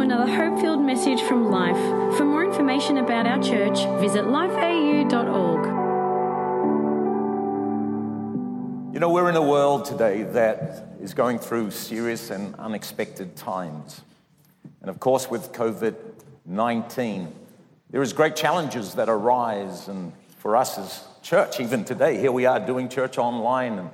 another 0.00 0.30
hope 0.30 0.60
filled 0.60 0.80
message 0.80 1.20
from 1.22 1.50
Life. 1.50 1.76
For 2.16 2.24
more 2.24 2.44
information 2.44 2.98
about 2.98 3.26
our 3.26 3.42
church, 3.42 3.78
visit 4.00 4.24
lifeau.org. 4.24 5.66
You 8.94 9.00
know, 9.00 9.10
we're 9.10 9.28
in 9.28 9.36
a 9.36 9.42
world 9.42 9.84
today 9.84 10.22
that 10.22 10.88
is 11.00 11.14
going 11.14 11.38
through 11.38 11.72
serious 11.72 12.30
and 12.30 12.54
unexpected 12.56 13.36
times. 13.36 14.02
And 14.80 14.90
of 14.90 15.00
course, 15.00 15.28
with 15.30 15.52
COVID 15.52 15.94
19, 16.46 17.32
there 17.90 18.02
is 18.02 18.12
great 18.12 18.36
challenges 18.36 18.94
that 18.94 19.08
arise. 19.08 19.88
And 19.88 20.12
for 20.38 20.56
us 20.56 20.78
as 20.78 21.04
church, 21.22 21.60
even 21.60 21.84
today, 21.84 22.18
here 22.18 22.32
we 22.32 22.46
are 22.46 22.58
doing 22.58 22.88
church 22.88 23.18
online. 23.18 23.78
And 23.78 23.90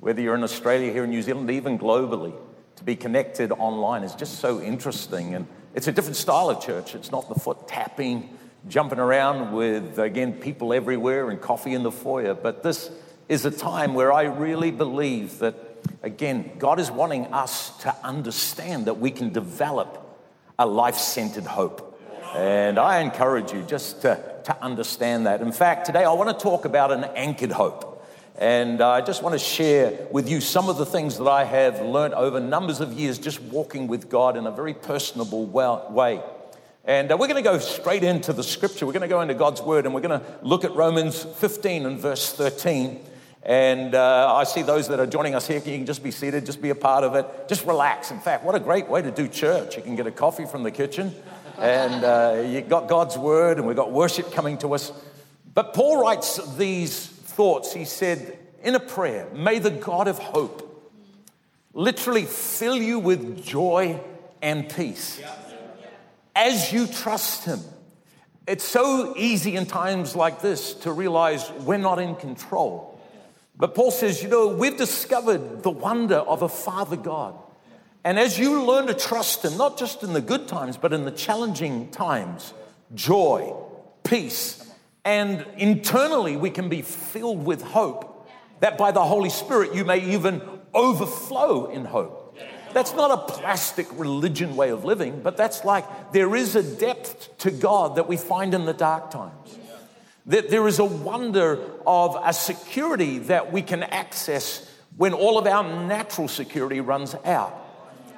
whether 0.00 0.20
you're 0.20 0.34
in 0.34 0.42
Australia, 0.42 0.92
here 0.92 1.04
in 1.04 1.10
New 1.10 1.22
Zealand, 1.22 1.50
even 1.50 1.78
globally, 1.78 2.34
be 2.84 2.96
connected 2.96 3.50
online 3.52 4.02
is 4.02 4.14
just 4.14 4.40
so 4.40 4.60
interesting. 4.60 5.34
And 5.34 5.46
it's 5.74 5.88
a 5.88 5.92
different 5.92 6.16
style 6.16 6.50
of 6.50 6.62
church. 6.62 6.94
It's 6.94 7.10
not 7.10 7.28
the 7.28 7.34
foot 7.34 7.66
tapping, 7.66 8.36
jumping 8.68 8.98
around 8.98 9.52
with, 9.52 9.98
again, 9.98 10.34
people 10.34 10.72
everywhere 10.72 11.30
and 11.30 11.40
coffee 11.40 11.74
in 11.74 11.82
the 11.82 11.92
foyer. 11.92 12.34
But 12.34 12.62
this 12.62 12.90
is 13.28 13.44
a 13.44 13.50
time 13.50 13.94
where 13.94 14.12
I 14.12 14.24
really 14.24 14.70
believe 14.70 15.38
that, 15.38 15.54
again, 16.02 16.52
God 16.58 16.78
is 16.78 16.90
wanting 16.90 17.26
us 17.26 17.76
to 17.78 17.94
understand 18.04 18.86
that 18.86 18.98
we 18.98 19.10
can 19.10 19.32
develop 19.32 20.00
a 20.58 20.66
life 20.66 20.96
centered 20.96 21.44
hope. 21.44 21.90
And 22.34 22.78
I 22.78 23.00
encourage 23.00 23.52
you 23.52 23.62
just 23.62 24.02
to, 24.02 24.20
to 24.44 24.62
understand 24.62 25.26
that. 25.26 25.40
In 25.40 25.52
fact, 25.52 25.86
today 25.86 26.04
I 26.04 26.12
want 26.12 26.36
to 26.36 26.42
talk 26.42 26.64
about 26.64 26.90
an 26.90 27.04
anchored 27.16 27.52
hope. 27.52 27.93
And 28.36 28.80
I 28.80 29.00
just 29.00 29.22
want 29.22 29.34
to 29.34 29.38
share 29.38 30.08
with 30.10 30.28
you 30.28 30.40
some 30.40 30.68
of 30.68 30.76
the 30.76 30.86
things 30.86 31.18
that 31.18 31.28
I 31.28 31.44
have 31.44 31.80
learned 31.80 32.14
over 32.14 32.40
numbers 32.40 32.80
of 32.80 32.92
years 32.92 33.18
just 33.18 33.40
walking 33.40 33.86
with 33.86 34.10
God 34.10 34.36
in 34.36 34.46
a 34.46 34.50
very 34.50 34.74
personable 34.74 35.46
way. 35.46 36.20
And 36.84 37.12
uh, 37.12 37.16
we're 37.16 37.28
going 37.28 37.42
to 37.42 37.48
go 37.48 37.58
straight 37.58 38.02
into 38.02 38.32
the 38.32 38.42
scripture. 38.42 38.86
We're 38.86 38.92
going 38.92 39.02
to 39.02 39.08
go 39.08 39.20
into 39.20 39.34
God's 39.34 39.62
word 39.62 39.86
and 39.86 39.94
we're 39.94 40.00
going 40.00 40.20
to 40.20 40.26
look 40.42 40.64
at 40.64 40.74
Romans 40.74 41.22
15 41.22 41.86
and 41.86 41.98
verse 41.98 42.32
13. 42.32 43.00
And 43.44 43.94
uh, 43.94 44.34
I 44.34 44.42
see 44.42 44.62
those 44.62 44.88
that 44.88 44.98
are 44.98 45.06
joining 45.06 45.36
us 45.36 45.46
here. 45.46 45.58
You 45.58 45.62
can 45.62 45.86
just 45.86 46.02
be 46.02 46.10
seated, 46.10 46.44
just 46.44 46.60
be 46.60 46.70
a 46.70 46.74
part 46.74 47.04
of 47.04 47.14
it, 47.14 47.26
just 47.46 47.64
relax. 47.66 48.10
In 48.10 48.18
fact, 48.18 48.42
what 48.42 48.56
a 48.56 48.60
great 48.60 48.88
way 48.88 49.00
to 49.00 49.12
do 49.12 49.28
church. 49.28 49.76
You 49.76 49.82
can 49.82 49.94
get 49.94 50.08
a 50.08 50.10
coffee 50.10 50.46
from 50.46 50.62
the 50.62 50.70
kitchen, 50.70 51.14
and 51.58 52.02
uh, 52.02 52.42
you 52.46 52.62
got 52.62 52.88
God's 52.88 53.18
word, 53.18 53.58
and 53.58 53.66
we've 53.66 53.76
got 53.76 53.92
worship 53.92 54.32
coming 54.32 54.56
to 54.58 54.72
us. 54.74 54.92
But 55.52 55.74
Paul 55.74 56.00
writes 56.00 56.56
these 56.56 57.13
thoughts, 57.34 57.72
he 57.72 57.84
said 57.84 58.38
in 58.62 58.74
a 58.74 58.80
prayer, 58.80 59.28
May 59.34 59.58
the 59.58 59.70
God 59.70 60.08
of 60.08 60.18
hope 60.18 60.60
literally 61.72 62.24
fill 62.24 62.76
you 62.76 62.98
with 62.98 63.44
joy 63.44 64.00
and 64.40 64.68
peace 64.68 65.20
as 66.36 66.72
you 66.72 66.86
trust 66.86 67.44
him. 67.44 67.60
It's 68.46 68.64
so 68.64 69.14
easy 69.16 69.56
in 69.56 69.66
times 69.66 70.14
like 70.14 70.42
this 70.42 70.74
to 70.74 70.92
realize 70.92 71.50
we're 71.60 71.78
not 71.78 71.98
in 71.98 72.14
control. 72.16 73.00
But 73.56 73.74
Paul 73.74 73.90
says, 73.90 74.22
you 74.22 74.28
know, 74.28 74.48
we've 74.48 74.76
discovered 74.76 75.62
the 75.62 75.70
wonder 75.70 76.16
of 76.16 76.42
a 76.42 76.48
Father 76.48 76.96
God. 76.96 77.34
And 78.02 78.18
as 78.18 78.38
you 78.38 78.64
learn 78.64 78.86
to 78.88 78.94
trust 78.94 79.44
Him, 79.44 79.56
not 79.56 79.78
just 79.78 80.02
in 80.02 80.12
the 80.12 80.20
good 80.20 80.46
times, 80.46 80.76
but 80.76 80.92
in 80.92 81.04
the 81.04 81.10
challenging 81.10 81.90
times, 81.90 82.52
joy, 82.94 83.54
peace, 84.02 84.60
and 85.04 85.46
internally, 85.56 86.36
we 86.36 86.50
can 86.50 86.68
be 86.68 86.82
filled 86.82 87.44
with 87.44 87.62
hope 87.62 88.28
that 88.60 88.78
by 88.78 88.90
the 88.90 89.04
Holy 89.04 89.30
Spirit, 89.30 89.74
you 89.74 89.84
may 89.84 89.98
even 90.14 90.40
overflow 90.72 91.66
in 91.66 91.84
hope. 91.84 92.38
That's 92.72 92.94
not 92.94 93.10
a 93.10 93.32
plastic 93.32 93.86
religion 93.92 94.56
way 94.56 94.70
of 94.70 94.84
living, 94.84 95.20
but 95.22 95.36
that's 95.36 95.64
like 95.64 96.12
there 96.12 96.34
is 96.34 96.56
a 96.56 96.62
depth 96.62 97.38
to 97.38 97.50
God 97.50 97.96
that 97.96 98.08
we 98.08 98.16
find 98.16 98.52
in 98.54 98.64
the 98.64 98.72
dark 98.72 99.10
times. 99.10 99.58
That 100.26 100.50
there 100.50 100.66
is 100.66 100.78
a 100.78 100.84
wonder 100.84 101.60
of 101.86 102.16
a 102.24 102.32
security 102.32 103.18
that 103.20 103.52
we 103.52 103.62
can 103.62 103.82
access 103.82 104.68
when 104.96 105.12
all 105.12 105.38
of 105.38 105.46
our 105.46 105.62
natural 105.86 106.26
security 106.26 106.80
runs 106.80 107.14
out. 107.24 107.60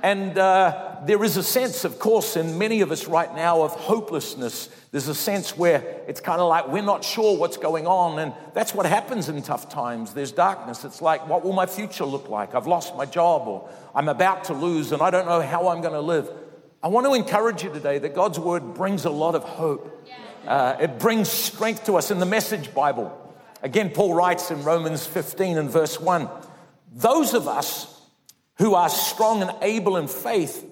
And 0.02 0.38
uh, 0.38 0.98
there 1.04 1.22
is 1.24 1.36
a 1.36 1.42
sense, 1.42 1.84
of 1.84 1.98
course, 1.98 2.36
in 2.36 2.58
many 2.58 2.80
of 2.80 2.92
us 2.92 3.06
right 3.06 3.34
now 3.34 3.62
of 3.62 3.72
hopelessness. 3.72 4.68
There's 4.96 5.08
a 5.08 5.14
sense 5.14 5.58
where 5.58 6.02
it's 6.08 6.22
kind 6.22 6.40
of 6.40 6.48
like 6.48 6.68
we're 6.68 6.80
not 6.80 7.04
sure 7.04 7.36
what's 7.36 7.58
going 7.58 7.86
on. 7.86 8.18
And 8.18 8.32
that's 8.54 8.72
what 8.72 8.86
happens 8.86 9.28
in 9.28 9.42
tough 9.42 9.68
times. 9.68 10.14
There's 10.14 10.32
darkness. 10.32 10.86
It's 10.86 11.02
like, 11.02 11.28
what 11.28 11.44
will 11.44 11.52
my 11.52 11.66
future 11.66 12.06
look 12.06 12.30
like? 12.30 12.54
I've 12.54 12.66
lost 12.66 12.96
my 12.96 13.04
job 13.04 13.46
or 13.46 13.68
I'm 13.94 14.08
about 14.08 14.44
to 14.44 14.54
lose 14.54 14.92
and 14.92 15.02
I 15.02 15.10
don't 15.10 15.26
know 15.26 15.42
how 15.42 15.68
I'm 15.68 15.82
going 15.82 15.92
to 15.92 16.00
live. 16.00 16.30
I 16.82 16.88
want 16.88 17.04
to 17.04 17.12
encourage 17.12 17.62
you 17.62 17.70
today 17.70 17.98
that 17.98 18.14
God's 18.14 18.38
word 18.38 18.72
brings 18.72 19.04
a 19.04 19.10
lot 19.10 19.34
of 19.34 19.44
hope. 19.44 20.08
Uh, 20.46 20.76
it 20.80 20.98
brings 20.98 21.28
strength 21.28 21.84
to 21.84 21.96
us 21.96 22.10
in 22.10 22.18
the 22.18 22.24
Message 22.24 22.72
Bible. 22.72 23.12
Again, 23.62 23.90
Paul 23.90 24.14
writes 24.14 24.50
in 24.50 24.64
Romans 24.64 25.06
15 25.06 25.58
and 25.58 25.68
verse 25.68 26.00
1 26.00 26.26
Those 26.94 27.34
of 27.34 27.46
us 27.46 28.00
who 28.54 28.74
are 28.74 28.88
strong 28.88 29.42
and 29.42 29.52
able 29.60 29.98
in 29.98 30.08
faith, 30.08 30.64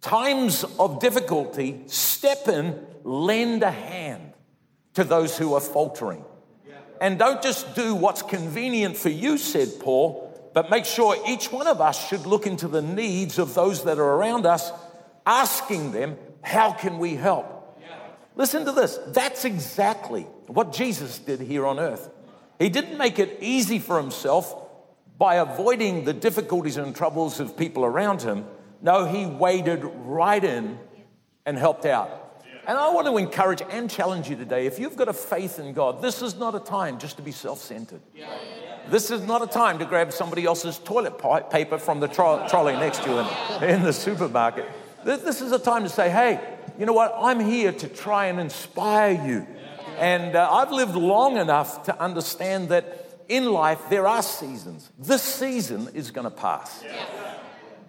times 0.00 0.62
of 0.78 1.00
difficulty, 1.00 1.82
step 1.88 2.46
in, 2.46 2.78
lend 3.04 3.62
a 3.62 3.70
hand 3.70 4.32
to 4.94 5.04
those 5.04 5.36
who 5.36 5.54
are 5.54 5.60
faltering. 5.60 6.24
And 7.00 7.18
don't 7.18 7.42
just 7.42 7.74
do 7.74 7.94
what's 7.96 8.22
convenient 8.22 8.96
for 8.96 9.08
you, 9.08 9.36
said 9.36 9.68
Paul, 9.80 10.32
but 10.54 10.70
make 10.70 10.84
sure 10.84 11.16
each 11.26 11.50
one 11.50 11.66
of 11.66 11.80
us 11.80 12.08
should 12.08 12.26
look 12.26 12.46
into 12.46 12.68
the 12.68 12.82
needs 12.82 13.38
of 13.38 13.54
those 13.54 13.84
that 13.84 13.98
are 13.98 14.14
around 14.14 14.46
us, 14.46 14.70
asking 15.26 15.92
them, 15.92 16.16
How 16.42 16.72
can 16.72 16.98
we 16.98 17.16
help? 17.16 17.58
Listen 18.34 18.64
to 18.64 18.72
this. 18.72 18.98
That's 19.08 19.44
exactly 19.44 20.22
what 20.46 20.72
Jesus 20.72 21.18
did 21.18 21.40
here 21.40 21.66
on 21.66 21.78
earth. 21.78 22.08
He 22.58 22.68
didn't 22.68 22.96
make 22.96 23.18
it 23.18 23.38
easy 23.40 23.78
for 23.78 24.00
himself 24.00 24.54
by 25.18 25.36
avoiding 25.36 26.04
the 26.04 26.12
difficulties 26.12 26.76
and 26.76 26.94
troubles 26.94 27.40
of 27.40 27.56
people 27.56 27.84
around 27.84 28.22
him. 28.22 28.46
No, 28.80 29.04
he 29.04 29.26
waded 29.26 29.82
right 29.84 30.42
in 30.42 30.78
and 31.44 31.58
helped 31.58 31.84
out. 31.84 32.21
And 32.66 32.78
I 32.78 32.90
want 32.90 33.06
to 33.08 33.16
encourage 33.16 33.62
and 33.70 33.90
challenge 33.90 34.28
you 34.28 34.36
today 34.36 34.66
if 34.66 34.78
you've 34.78 34.96
got 34.96 35.08
a 35.08 35.12
faith 35.12 35.58
in 35.58 35.72
God, 35.72 36.00
this 36.00 36.22
is 36.22 36.36
not 36.36 36.54
a 36.54 36.60
time 36.60 36.98
just 36.98 37.16
to 37.16 37.22
be 37.22 37.32
self 37.32 37.58
centered. 37.58 38.00
This 38.88 39.10
is 39.10 39.22
not 39.26 39.42
a 39.42 39.46
time 39.46 39.78
to 39.78 39.84
grab 39.84 40.12
somebody 40.12 40.44
else's 40.44 40.78
toilet 40.78 41.18
paper 41.50 41.78
from 41.78 42.00
the 42.00 42.08
tro- 42.08 42.46
trolley 42.48 42.74
next 42.74 43.02
to 43.04 43.10
you 43.10 43.18
in, 43.18 43.70
in 43.70 43.82
the 43.82 43.92
supermarket. 43.92 44.66
This, 45.04 45.40
is 45.40 45.52
a 45.52 45.58
time 45.58 45.82
to 45.82 45.88
say, 45.88 46.10
hey, 46.10 46.40
you 46.78 46.86
know 46.86 46.92
what? 46.92 47.14
I'm 47.16 47.40
here 47.40 47.72
to 47.72 47.88
try 47.88 48.26
and 48.26 48.38
inspire 48.38 49.24
you. 49.26 49.46
And 49.98 50.36
uh, 50.36 50.50
I've 50.50 50.72
lived 50.72 50.94
long 50.94 51.36
enough 51.36 51.84
to 51.84 52.00
understand 52.00 52.68
that 52.68 53.24
in 53.28 53.50
life, 53.52 53.80
there 53.88 54.06
are 54.06 54.22
seasons. 54.22 54.90
This 54.98 55.22
season 55.22 55.88
is 55.94 56.10
going 56.10 56.24
to 56.24 56.30
pass. 56.30 56.84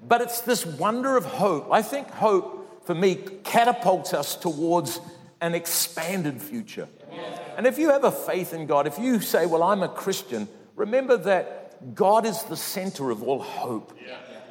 But 0.08 0.22
it's 0.22 0.42
this 0.42 0.66
wonder 0.66 1.18
of 1.18 1.26
hope. 1.26 1.72
I 1.72 1.82
think 1.82 2.10
hope, 2.10 2.63
for 2.86 2.96
me, 2.96 3.16
catapults 3.44 4.14
us 4.14 4.36
towards 4.36 5.00
an 5.42 5.56
expanded 5.56 6.42
future. 6.42 6.88
And 7.58 7.68
if 7.68 7.78
you 7.78 7.90
have 7.92 8.04
a 8.04 8.12
faith 8.12 8.54
in 8.54 8.66
God, 8.66 8.88
if 8.88 8.98
you 8.98 9.20
say, 9.22 9.46
Well, 9.46 9.64
I'm 9.64 9.84
a 9.84 9.90
Christian, 9.90 10.48
remember 10.76 11.18
that 11.18 11.96
God 11.96 12.26
is 12.26 12.44
the 12.44 12.58
center 12.58 13.12
of 13.12 13.24
all 13.24 13.40
hope. 13.40 13.98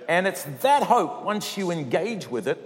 And 0.09 0.27
it's 0.27 0.45
that 0.61 0.83
hope, 0.83 1.25
once 1.25 1.57
you 1.57 1.71
engage 1.71 2.29
with 2.29 2.47
it, 2.49 2.59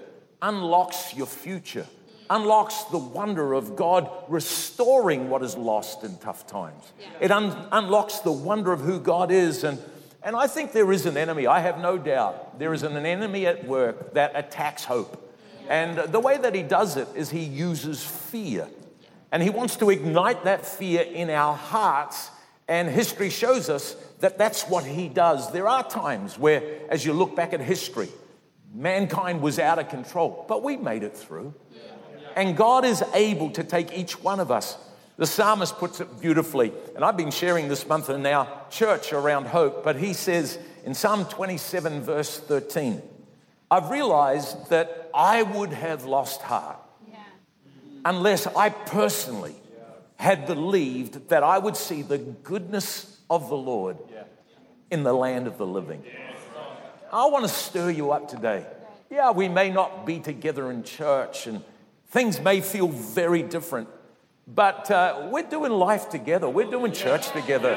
unlocks 0.42 1.14
your 1.14 1.26
future 1.26 1.86
unlocks 2.30 2.84
the 2.84 2.98
wonder 2.98 3.52
of 3.52 3.76
God 3.76 4.10
restoring 4.28 5.30
what 5.30 5.42
is 5.42 5.56
lost 5.56 6.04
in 6.04 6.16
tough 6.18 6.46
times. 6.46 6.92
It 7.20 7.30
un- 7.30 7.68
unlocks 7.72 8.20
the 8.20 8.32
wonder 8.32 8.72
of 8.72 8.80
who 8.80 9.00
God 9.00 9.30
is. 9.30 9.64
And, 9.64 9.78
and 10.22 10.34
I 10.36 10.46
think 10.46 10.72
there 10.72 10.90
is 10.92 11.06
an 11.06 11.16
enemy, 11.16 11.46
I 11.46 11.60
have 11.60 11.78
no 11.78 11.98
doubt. 11.98 12.58
There 12.58 12.74
is 12.74 12.82
an 12.82 12.96
enemy 12.96 13.46
at 13.46 13.66
work 13.66 14.14
that 14.14 14.32
attacks 14.34 14.84
hope. 14.84 15.22
And 15.68 15.98
the 15.98 16.20
way 16.20 16.38
that 16.38 16.54
he 16.54 16.62
does 16.62 16.96
it 16.96 17.08
is 17.14 17.30
he 17.30 17.42
uses 17.42 18.04
fear. 18.04 18.68
And 19.32 19.42
he 19.42 19.50
wants 19.50 19.76
to 19.76 19.90
ignite 19.90 20.44
that 20.44 20.64
fear 20.64 21.02
in 21.02 21.30
our 21.30 21.54
hearts. 21.54 22.30
And 22.68 22.88
history 22.88 23.30
shows 23.30 23.68
us 23.68 23.94
that 24.20 24.38
that's 24.38 24.64
what 24.64 24.84
he 24.84 25.08
does. 25.08 25.52
There 25.52 25.68
are 25.68 25.88
times 25.88 26.38
where, 26.38 26.62
as 26.88 27.04
you 27.04 27.12
look 27.12 27.36
back 27.36 27.52
at 27.52 27.60
history, 27.60 28.08
mankind 28.74 29.40
was 29.40 29.58
out 29.58 29.78
of 29.78 29.88
control, 29.88 30.44
but 30.48 30.62
we 30.62 30.76
made 30.76 31.02
it 31.02 31.16
through. 31.16 31.54
And 32.34 32.56
God 32.56 32.84
is 32.84 33.02
able 33.14 33.50
to 33.50 33.64
take 33.64 33.96
each 33.96 34.22
one 34.22 34.40
of 34.40 34.50
us. 34.50 34.76
The 35.16 35.26
psalmist 35.26 35.76
puts 35.76 36.00
it 36.00 36.20
beautifully, 36.20 36.72
and 36.94 37.02
I've 37.02 37.16
been 37.16 37.30
sharing 37.30 37.68
this 37.68 37.88
month 37.88 38.10
in 38.10 38.26
our 38.26 38.46
church 38.68 39.14
around 39.14 39.46
hope, 39.46 39.82
but 39.82 39.96
he 39.96 40.12
says 40.12 40.58
in 40.84 40.92
Psalm 40.92 41.24
27, 41.24 42.02
verse 42.02 42.38
13, 42.38 43.00
I've 43.70 43.90
realized 43.90 44.70
that 44.70 45.10
I 45.12 45.42
would 45.42 45.72
have 45.72 46.04
lost 46.04 46.42
heart 46.42 46.78
yeah. 47.10 47.18
unless 48.04 48.46
I 48.46 48.68
personally 48.68 49.56
had 50.16 50.46
believed 50.46 51.28
that 51.28 51.42
I 51.42 51.58
would 51.58 51.76
see 51.76 52.02
the 52.02 52.18
goodness 52.18 53.20
of 53.28 53.48
the 53.48 53.56
Lord 53.56 53.98
in 54.90 55.02
the 55.02 55.12
land 55.12 55.46
of 55.46 55.58
the 55.58 55.66
living. 55.66 56.04
I 57.12 57.26
want 57.26 57.44
to 57.44 57.48
stir 57.48 57.90
you 57.90 58.12
up 58.12 58.28
today. 58.28 58.66
yeah, 59.10 59.30
we 59.30 59.48
may 59.48 59.70
not 59.70 60.06
be 60.06 60.20
together 60.20 60.70
in 60.70 60.82
church 60.82 61.46
and 61.46 61.62
things 62.08 62.40
may 62.40 62.60
feel 62.60 62.88
very 62.88 63.42
different, 63.42 63.88
but 64.46 64.90
uh, 64.90 65.28
we're 65.30 65.42
doing 65.42 65.72
life 65.72 66.08
together. 66.08 66.48
We're 66.48 66.70
doing 66.70 66.92
church 66.92 67.30
together. 67.30 67.74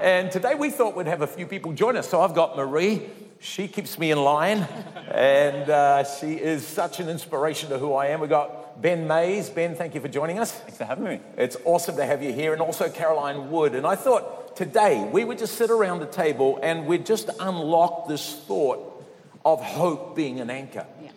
And 0.00 0.30
today 0.30 0.54
we 0.54 0.70
thought 0.70 0.96
we'd 0.96 1.06
have 1.06 1.22
a 1.22 1.26
few 1.26 1.46
people 1.46 1.72
join 1.72 1.96
us. 1.96 2.08
So 2.08 2.20
I've 2.20 2.34
got 2.34 2.56
Marie. 2.56 3.08
She 3.40 3.68
keeps 3.68 3.98
me 3.98 4.10
in 4.10 4.18
line, 4.18 4.66
and 5.12 5.70
uh, 5.70 6.02
she 6.02 6.32
is 6.32 6.66
such 6.66 6.98
an 6.98 7.08
inspiration 7.08 7.70
to 7.70 7.78
who 7.78 7.92
I 7.94 8.06
am. 8.06 8.20
We've 8.20 8.28
got 8.28 8.82
Ben 8.82 9.06
Mays. 9.06 9.48
Ben, 9.48 9.76
thank 9.76 9.94
you 9.94 10.00
for 10.00 10.08
joining 10.08 10.40
us. 10.40 10.50
Thanks 10.50 10.76
for 10.76 10.84
having 10.84 11.04
me. 11.04 11.20
It's 11.36 11.56
awesome 11.64 11.96
to 11.96 12.04
have 12.04 12.20
you 12.20 12.32
here, 12.32 12.52
and 12.52 12.60
also 12.60 12.88
Caroline 12.88 13.48
Wood. 13.50 13.76
And 13.76 13.86
I 13.86 13.94
thought 13.94 14.56
today 14.56 15.08
we 15.12 15.24
would 15.24 15.38
just 15.38 15.54
sit 15.54 15.70
around 15.70 16.00
the 16.00 16.06
table 16.06 16.58
and 16.62 16.86
we'd 16.86 17.06
just 17.06 17.30
unlock 17.38 18.08
this 18.08 18.34
thought 18.34 19.04
of 19.44 19.62
hope 19.62 20.16
being 20.16 20.40
an 20.40 20.50
anchor. 20.50 20.84
Yeah. 21.00 21.10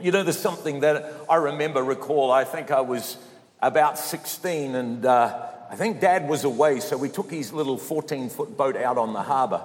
You 0.00 0.12
know, 0.12 0.22
there's 0.22 0.38
something 0.38 0.80
that 0.80 1.12
I 1.28 1.36
remember, 1.36 1.82
recall. 1.82 2.32
I 2.32 2.44
think 2.44 2.70
I 2.70 2.80
was 2.80 3.18
about 3.60 3.98
16, 3.98 4.74
and 4.74 5.04
uh, 5.04 5.46
I 5.70 5.76
think 5.76 6.00
dad 6.00 6.26
was 6.26 6.44
away, 6.44 6.80
so 6.80 6.96
we 6.96 7.10
took 7.10 7.30
his 7.30 7.52
little 7.52 7.76
14 7.76 8.30
foot 8.30 8.56
boat 8.56 8.76
out 8.76 8.96
on 8.96 9.12
the 9.12 9.22
harbour. 9.22 9.62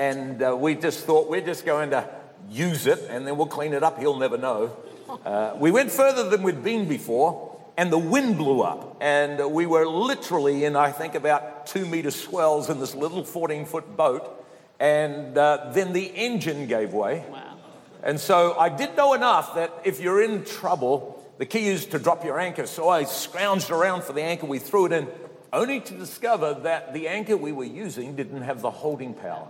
And 0.00 0.42
uh, 0.42 0.56
we 0.56 0.76
just 0.76 1.04
thought 1.04 1.28
we're 1.28 1.42
just 1.42 1.66
going 1.66 1.90
to 1.90 2.08
use 2.48 2.86
it 2.86 3.00
and 3.10 3.26
then 3.26 3.36
we'll 3.36 3.46
clean 3.46 3.74
it 3.74 3.82
up. 3.82 3.98
He'll 3.98 4.18
never 4.18 4.38
know. 4.38 4.76
Uh, 5.24 5.56
we 5.58 5.72
went 5.72 5.90
further 5.90 6.30
than 6.30 6.40
we'd 6.44 6.62
been 6.62 6.86
before, 6.86 7.58
and 7.76 7.92
the 7.92 7.98
wind 7.98 8.38
blew 8.38 8.62
up. 8.62 8.96
And 9.00 9.52
we 9.52 9.66
were 9.66 9.84
literally 9.84 10.64
in, 10.64 10.76
I 10.76 10.92
think, 10.92 11.16
about 11.16 11.66
two 11.66 11.84
meter 11.84 12.12
swells 12.12 12.70
in 12.70 12.78
this 12.78 12.94
little 12.94 13.24
14 13.24 13.64
foot 13.66 13.96
boat. 13.96 14.46
And 14.78 15.36
uh, 15.36 15.72
then 15.72 15.92
the 15.92 16.04
engine 16.04 16.68
gave 16.68 16.92
way. 16.92 17.24
Wow. 17.28 17.58
And 18.04 18.20
so 18.20 18.56
I 18.56 18.68
did 18.68 18.96
know 18.96 19.14
enough 19.14 19.56
that 19.56 19.80
if 19.82 20.00
you're 20.00 20.22
in 20.22 20.44
trouble, 20.44 21.20
the 21.38 21.46
key 21.46 21.66
is 21.66 21.86
to 21.86 21.98
drop 21.98 22.24
your 22.24 22.38
anchor. 22.38 22.66
So 22.68 22.88
I 22.88 23.02
scrounged 23.02 23.72
around 23.72 24.04
for 24.04 24.12
the 24.12 24.22
anchor. 24.22 24.46
We 24.46 24.60
threw 24.60 24.86
it 24.86 24.92
in, 24.92 25.08
only 25.52 25.80
to 25.80 25.94
discover 25.94 26.54
that 26.62 26.94
the 26.94 27.08
anchor 27.08 27.36
we 27.36 27.50
were 27.50 27.64
using 27.64 28.14
didn't 28.14 28.42
have 28.42 28.62
the 28.62 28.70
holding 28.70 29.12
power. 29.12 29.48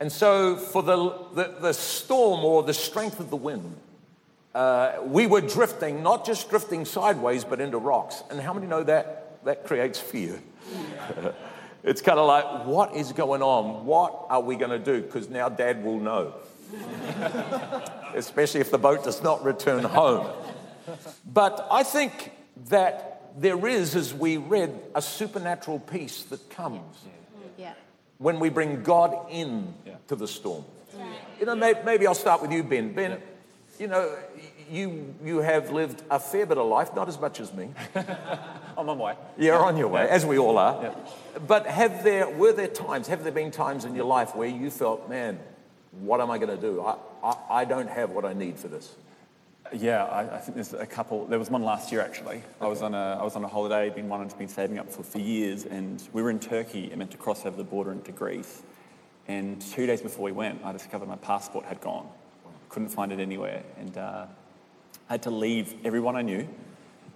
And 0.00 0.12
so, 0.12 0.56
for 0.56 0.82
the, 0.82 0.96
the, 1.34 1.54
the 1.60 1.74
storm 1.74 2.44
or 2.44 2.62
the 2.62 2.74
strength 2.74 3.18
of 3.18 3.30
the 3.30 3.36
wind, 3.36 3.76
uh, 4.54 4.98
we 5.04 5.26
were 5.26 5.40
drifting, 5.40 6.02
not 6.02 6.24
just 6.24 6.48
drifting 6.50 6.84
sideways, 6.84 7.44
but 7.44 7.60
into 7.60 7.78
rocks. 7.78 8.22
And 8.30 8.40
how 8.40 8.52
many 8.52 8.66
know 8.66 8.84
that 8.84 9.44
that 9.44 9.64
creates 9.64 9.98
fear? 9.98 10.40
it's 11.82 12.00
kind 12.00 12.18
of 12.18 12.26
like, 12.26 12.64
what 12.66 12.94
is 12.94 13.12
going 13.12 13.42
on? 13.42 13.84
What 13.84 14.26
are 14.30 14.40
we 14.40 14.54
going 14.54 14.70
to 14.70 14.78
do? 14.78 15.02
Because 15.02 15.28
now 15.28 15.48
dad 15.48 15.84
will 15.84 15.98
know. 15.98 16.34
Especially 18.14 18.60
if 18.60 18.70
the 18.70 18.78
boat 18.78 19.02
does 19.02 19.22
not 19.22 19.42
return 19.42 19.82
home. 19.82 20.28
But 21.26 21.66
I 21.70 21.82
think 21.82 22.32
that 22.68 23.32
there 23.36 23.66
is, 23.66 23.96
as 23.96 24.14
we 24.14 24.36
read, 24.36 24.78
a 24.94 25.02
supernatural 25.02 25.80
peace 25.80 26.22
that 26.24 26.50
comes. 26.50 26.82
Yeah 27.56 27.74
when 28.18 28.40
we 28.40 28.48
bring 28.48 28.82
God 28.82 29.30
in 29.30 29.74
yeah. 29.86 29.94
to 30.08 30.16
the 30.16 30.28
storm. 30.28 30.64
You 31.38 31.46
know, 31.46 31.54
maybe 31.54 32.06
I'll 32.06 32.14
start 32.14 32.42
with 32.42 32.50
you, 32.52 32.64
Ben. 32.64 32.92
Ben, 32.92 33.22
you 33.78 33.86
know, 33.86 34.16
you, 34.70 35.14
you 35.24 35.38
have 35.38 35.70
lived 35.70 36.02
a 36.10 36.18
fair 36.18 36.46
bit 36.46 36.58
of 36.58 36.66
life, 36.66 36.94
not 36.94 37.08
as 37.08 37.18
much 37.18 37.40
as 37.40 37.52
me. 37.52 37.70
I'm 37.94 38.88
on 38.88 38.98
my 38.98 39.04
way. 39.04 39.14
You're 39.38 39.64
on 39.64 39.76
your 39.76 39.88
way, 39.88 40.04
yeah. 40.04 40.10
as 40.10 40.26
we 40.26 40.38
all 40.38 40.58
are. 40.58 40.82
Yeah. 40.82 40.94
But 41.46 41.66
have 41.66 42.02
there, 42.02 42.28
were 42.28 42.52
there 42.52 42.68
times, 42.68 43.06
have 43.06 43.22
there 43.22 43.32
been 43.32 43.52
times 43.52 43.84
in 43.84 43.94
your 43.94 44.04
life 44.04 44.34
where 44.34 44.48
you 44.48 44.70
felt, 44.70 45.08
man, 45.08 45.38
what 46.00 46.20
am 46.20 46.30
I 46.30 46.38
going 46.38 46.54
to 46.54 46.60
do? 46.60 46.82
I, 46.82 46.96
I, 47.22 47.36
I 47.50 47.64
don't 47.64 47.88
have 47.88 48.10
what 48.10 48.24
I 48.24 48.32
need 48.32 48.58
for 48.58 48.68
this. 48.68 48.94
Yeah, 49.72 50.04
I, 50.04 50.36
I, 50.36 50.38
think 50.38 50.54
there's 50.54 50.72
a 50.72 50.86
couple. 50.86 51.26
There 51.26 51.38
was 51.38 51.50
one 51.50 51.62
last 51.62 51.92
year 51.92 52.00
actually. 52.00 52.42
I 52.60 52.66
was 52.66 52.80
on 52.80 52.94
a 52.94 53.18
I 53.20 53.22
was 53.22 53.36
on 53.36 53.44
a 53.44 53.48
holiday, 53.48 53.90
been 53.90 54.08
wanting 54.08 54.28
to 54.28 54.38
been 54.38 54.48
saving 54.48 54.78
up 54.78 54.90
for 54.90 55.02
for 55.02 55.18
years, 55.18 55.66
and 55.66 56.02
we 56.12 56.22
were 56.22 56.30
in 56.30 56.38
Turkey 56.38 56.88
and 56.88 56.98
meant 56.98 57.10
to 57.10 57.18
cross 57.18 57.44
over 57.44 57.56
the 57.56 57.64
border 57.64 57.92
into 57.92 58.12
Greece. 58.12 58.62
And 59.26 59.60
two 59.60 59.86
days 59.86 60.00
before 60.00 60.24
we 60.24 60.32
went, 60.32 60.64
I 60.64 60.72
discovered 60.72 61.06
my 61.06 61.16
passport 61.16 61.66
had 61.66 61.82
gone. 61.82 62.08
Couldn't 62.70 62.88
find 62.88 63.12
it 63.12 63.20
anywhere, 63.20 63.62
and 63.78 63.96
uh, 63.98 64.26
I 65.08 65.12
had 65.12 65.22
to 65.24 65.30
leave 65.30 65.74
everyone 65.84 66.16
I 66.16 66.22
knew, 66.22 66.48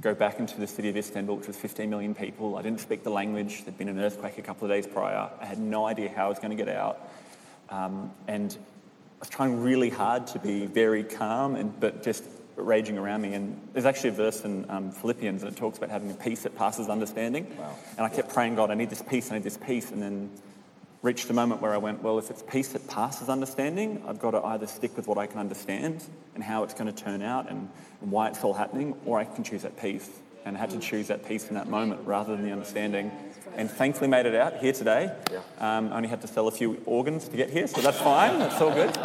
go 0.02 0.14
back 0.14 0.38
into 0.38 0.60
the 0.60 0.66
city 0.66 0.90
of 0.90 0.96
Istanbul, 0.96 1.36
which 1.36 1.46
was 1.46 1.56
15 1.56 1.88
million 1.88 2.14
people. 2.14 2.56
I 2.56 2.62
didn't 2.62 2.80
speak 2.80 3.02
the 3.02 3.10
language. 3.10 3.64
There'd 3.64 3.78
been 3.78 3.88
an 3.88 3.98
earthquake 3.98 4.36
a 4.36 4.42
couple 4.42 4.66
of 4.66 4.70
days 4.70 4.86
prior. 4.86 5.30
I 5.40 5.46
had 5.46 5.58
no 5.58 5.86
idea 5.86 6.10
how 6.14 6.26
I 6.26 6.28
was 6.28 6.38
going 6.38 6.56
to 6.56 6.62
get 6.62 6.74
out, 6.74 7.08
um, 7.70 8.12
and 8.28 8.52
I 8.52 9.18
was 9.20 9.30
trying 9.30 9.62
really 9.62 9.90
hard 9.90 10.26
to 10.28 10.38
be 10.38 10.66
very 10.66 11.02
calm, 11.02 11.54
and 11.54 11.78
but 11.80 12.02
just 12.02 12.24
raging 12.56 12.98
around 12.98 13.22
me. 13.22 13.34
And 13.34 13.60
there's 13.72 13.86
actually 13.86 14.10
a 14.10 14.14
verse 14.14 14.44
in 14.44 14.68
um, 14.68 14.90
Philippians 14.90 15.42
it 15.42 15.56
talks 15.56 15.78
about 15.78 15.90
having 15.90 16.10
a 16.10 16.14
peace 16.14 16.42
that 16.42 16.56
passes 16.56 16.88
understanding. 16.88 17.56
Wow. 17.58 17.74
And 17.96 18.06
I 18.06 18.08
kept 18.08 18.32
praying, 18.32 18.56
God, 18.56 18.70
I 18.70 18.74
need 18.74 18.90
this 18.90 19.02
peace, 19.02 19.30
I 19.30 19.34
need 19.34 19.44
this 19.44 19.56
peace. 19.56 19.90
And 19.90 20.02
then 20.02 20.30
reached 21.02 21.28
a 21.30 21.32
moment 21.32 21.60
where 21.60 21.74
I 21.74 21.78
went, 21.78 22.02
well, 22.02 22.18
if 22.18 22.30
it's 22.30 22.42
peace 22.42 22.68
that 22.68 22.86
passes 22.88 23.28
understanding, 23.28 24.02
I've 24.06 24.20
got 24.20 24.30
to 24.32 24.42
either 24.42 24.66
stick 24.66 24.96
with 24.96 25.08
what 25.08 25.18
I 25.18 25.26
can 25.26 25.40
understand 25.40 26.04
and 26.34 26.44
how 26.44 26.62
it's 26.62 26.74
going 26.74 26.92
to 26.92 27.04
turn 27.04 27.22
out 27.22 27.50
and, 27.50 27.68
and 28.00 28.10
why 28.10 28.28
it's 28.28 28.42
all 28.44 28.54
happening, 28.54 28.94
or 29.04 29.18
I 29.18 29.24
can 29.24 29.42
choose 29.42 29.62
that 29.62 29.76
peace. 29.76 30.08
And 30.44 30.56
I 30.56 30.60
had 30.60 30.70
to 30.70 30.78
choose 30.78 31.08
that 31.08 31.26
peace 31.26 31.48
in 31.48 31.54
that 31.54 31.68
moment 31.68 32.06
rather 32.06 32.34
than 32.34 32.44
the 32.44 32.52
understanding. 32.52 33.10
And 33.54 33.70
thankfully 33.70 34.08
made 34.08 34.26
it 34.26 34.34
out 34.34 34.58
here 34.58 34.72
today. 34.72 35.14
Yeah. 35.30 35.40
Um, 35.58 35.92
only 35.92 36.08
had 36.08 36.20
to 36.22 36.26
sell 36.26 36.48
a 36.48 36.50
few 36.50 36.80
organs 36.86 37.28
to 37.28 37.36
get 37.36 37.50
here, 37.50 37.66
so 37.66 37.80
that's 37.80 37.98
fine. 37.98 38.38
That's 38.38 38.60
all 38.60 38.72
good. 38.72 38.96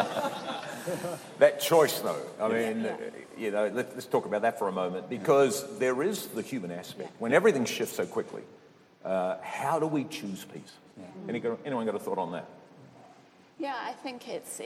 that 1.38 1.60
choice, 1.60 2.00
though, 2.00 2.20
I 2.40 2.48
mean, 2.48 2.88
you 3.36 3.50
know, 3.50 3.68
let, 3.68 3.86
us 3.96 4.06
talk 4.06 4.26
about 4.26 4.42
that 4.42 4.58
for 4.58 4.68
a 4.68 4.72
moment 4.72 5.08
because 5.08 5.78
there 5.78 6.02
is 6.02 6.26
the 6.28 6.42
human 6.42 6.70
aspect. 6.70 7.10
When 7.18 7.32
everything 7.32 7.64
shifts 7.64 7.96
so 7.96 8.06
quickly, 8.06 8.42
uh, 9.04 9.36
how 9.42 9.78
do 9.78 9.86
we 9.86 10.04
choose 10.04 10.44
peace? 10.44 10.72
Any, 11.28 11.42
anyone 11.64 11.86
got 11.86 11.94
a 11.94 11.98
thought 11.98 12.18
on 12.18 12.32
that? 12.32 12.46
Yeah, 13.58 13.74
I 13.80 13.92
think 13.92 14.28
it's 14.28 14.60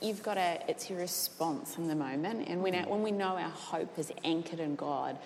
you've 0.00 0.22
got 0.22 0.36
a 0.36 0.60
it's 0.66 0.90
your 0.90 0.98
response 0.98 1.78
in 1.78 1.86
the 1.86 1.94
moment, 1.94 2.48
and 2.48 2.60
when 2.60 2.74
when 2.88 3.02
we 3.02 3.12
know 3.12 3.36
our 3.36 3.48
hope 3.48 3.96
is 3.98 4.12
anchored 4.24 4.58
in 4.58 4.74
God, 4.74 5.16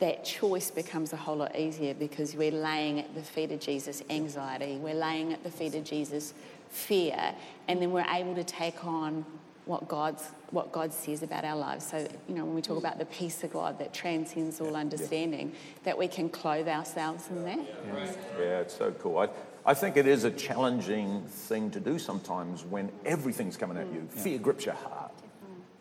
that 0.00 0.22
choice 0.24 0.70
becomes 0.70 1.14
a 1.14 1.16
whole 1.16 1.36
lot 1.36 1.56
easier 1.56 1.94
because 1.94 2.36
we're 2.36 2.52
laying 2.52 3.00
at 3.00 3.14
the 3.14 3.22
feet 3.22 3.52
of 3.52 3.60
Jesus 3.60 4.02
anxiety, 4.10 4.76
we're 4.76 4.94
laying 4.94 5.32
at 5.32 5.42
the 5.42 5.50
feet 5.50 5.74
of 5.74 5.84
Jesus 5.84 6.34
fear, 6.68 7.34
and 7.68 7.80
then 7.80 7.90
we're 7.90 8.06
able 8.10 8.34
to 8.34 8.44
take 8.44 8.84
on 8.84 9.24
what 9.68 9.86
God's 9.86 10.24
what 10.50 10.72
God 10.72 10.94
says 10.94 11.22
about 11.22 11.44
our 11.44 11.56
lives. 11.56 11.86
So 11.86 11.98
you 12.26 12.34
know 12.34 12.44
when 12.44 12.54
we 12.54 12.62
talk 12.62 12.78
about 12.78 12.98
the 12.98 13.04
peace 13.04 13.44
of 13.44 13.52
God 13.52 13.78
that 13.78 13.92
transcends 13.92 14.60
all 14.60 14.74
understanding, 14.74 15.52
that 15.84 15.96
we 15.98 16.08
can 16.08 16.30
clothe 16.30 16.68
ourselves 16.68 17.28
in 17.28 17.44
that. 17.44 17.58
Yeah, 17.58 18.12
yeah 18.38 18.60
it's 18.60 18.76
so 18.76 18.92
cool. 18.92 19.18
I, 19.18 19.28
I 19.66 19.74
think 19.74 19.98
it 19.98 20.06
is 20.06 20.24
a 20.24 20.30
challenging 20.30 21.22
thing 21.28 21.70
to 21.72 21.80
do 21.80 21.98
sometimes 21.98 22.64
when 22.64 22.90
everything's 23.04 23.58
coming 23.58 23.76
at 23.76 23.92
you. 23.92 24.08
Fear 24.08 24.38
grips 24.38 24.64
your 24.64 24.74
heart. 24.74 25.12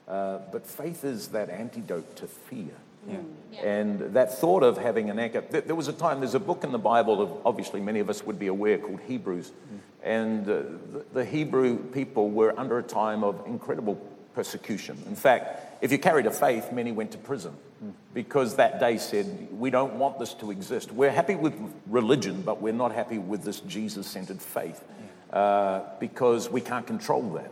Uh, 0.07 0.39
but 0.51 0.65
faith 0.65 1.03
is 1.03 1.29
that 1.29 1.49
antidote 1.49 2.15
to 2.17 2.27
fear. 2.27 2.71
Yeah. 3.07 3.17
And 3.63 4.13
that 4.13 4.37
thought 4.37 4.63
of 4.63 4.77
having 4.77 5.09
an 5.09 5.19
anchor. 5.19 5.41
There 5.41 5.75
was 5.75 5.87
a 5.87 5.93
time, 5.93 6.19
there's 6.19 6.35
a 6.35 6.39
book 6.39 6.63
in 6.63 6.71
the 6.71 6.77
Bible, 6.77 7.21
of, 7.21 7.31
obviously 7.45 7.79
many 7.79 7.99
of 7.99 8.09
us 8.09 8.23
would 8.23 8.37
be 8.37 8.47
aware, 8.47 8.77
called 8.77 8.99
Hebrews. 9.07 9.51
Mm. 9.51 9.79
And 10.03 10.43
uh, 10.43 10.53
the, 10.91 11.05
the 11.13 11.25
Hebrew 11.25 11.77
people 11.77 12.29
were 12.29 12.57
under 12.59 12.77
a 12.77 12.83
time 12.83 13.23
of 13.23 13.41
incredible 13.47 13.95
persecution. 14.35 15.01
In 15.07 15.15
fact, 15.15 15.83
if 15.83 15.91
you 15.91 15.97
carried 15.97 16.25
a 16.25 16.31
faith, 16.31 16.71
many 16.71 16.91
went 16.91 17.11
to 17.11 17.17
prison 17.17 17.55
mm. 17.83 17.93
because 18.13 18.55
that 18.57 18.79
day 18.79 18.97
said, 18.97 19.47
We 19.51 19.69
don't 19.69 19.95
want 19.95 20.19
this 20.19 20.33
to 20.35 20.51
exist. 20.51 20.91
We're 20.91 21.11
happy 21.11 21.35
with 21.35 21.53
religion, 21.87 22.41
but 22.41 22.61
we're 22.61 22.73
not 22.73 22.91
happy 22.91 23.17
with 23.17 23.43
this 23.43 23.61
Jesus 23.61 24.07
centered 24.07 24.41
faith 24.41 24.83
uh, 25.31 25.81
because 25.99 26.49
we 26.49 26.61
can't 26.61 26.85
control 26.85 27.23
that. 27.33 27.51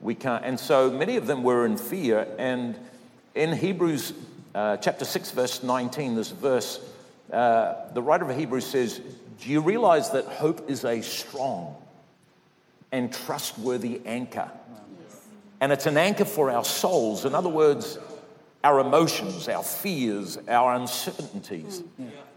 We 0.00 0.16
can't. 0.16 0.44
And 0.44 0.58
so 0.58 0.90
many 0.90 1.16
of 1.16 1.28
them 1.28 1.44
were 1.44 1.64
in 1.64 1.76
fear. 1.76 2.26
And 2.36 2.76
in 3.34 3.52
Hebrews 3.52 4.12
uh, 4.54 4.76
chapter 4.76 5.04
6, 5.04 5.30
verse 5.30 5.62
19, 5.62 6.14
this 6.14 6.30
verse, 6.30 6.80
uh, 7.32 7.74
the 7.94 8.02
writer 8.02 8.28
of 8.30 8.36
Hebrews 8.36 8.66
says, 8.66 9.00
Do 9.40 9.50
you 9.50 9.60
realize 9.60 10.10
that 10.10 10.26
hope 10.26 10.68
is 10.68 10.84
a 10.84 11.00
strong 11.00 11.76
and 12.90 13.12
trustworthy 13.12 14.02
anchor? 14.04 14.50
And 15.60 15.72
it's 15.72 15.86
an 15.86 15.96
anchor 15.96 16.24
for 16.24 16.50
our 16.50 16.64
souls. 16.64 17.24
In 17.24 17.34
other 17.34 17.48
words, 17.48 17.98
our 18.64 18.80
emotions, 18.80 19.48
our 19.48 19.62
fears, 19.62 20.38
our 20.48 20.74
uncertainties. 20.74 21.82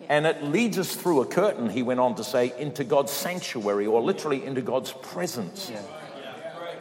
And 0.08 0.26
it 0.26 0.44
leads 0.44 0.78
us 0.78 0.96
through 0.96 1.22
a 1.22 1.26
curtain, 1.26 1.70
he 1.70 1.84
went 1.84 2.00
on 2.00 2.16
to 2.16 2.24
say, 2.24 2.54
into 2.58 2.84
God's 2.84 3.12
sanctuary 3.12 3.88
or 3.88 4.02
literally 4.02 4.46
into 4.46 4.62
God's 4.62 4.92
presence. 4.92 5.72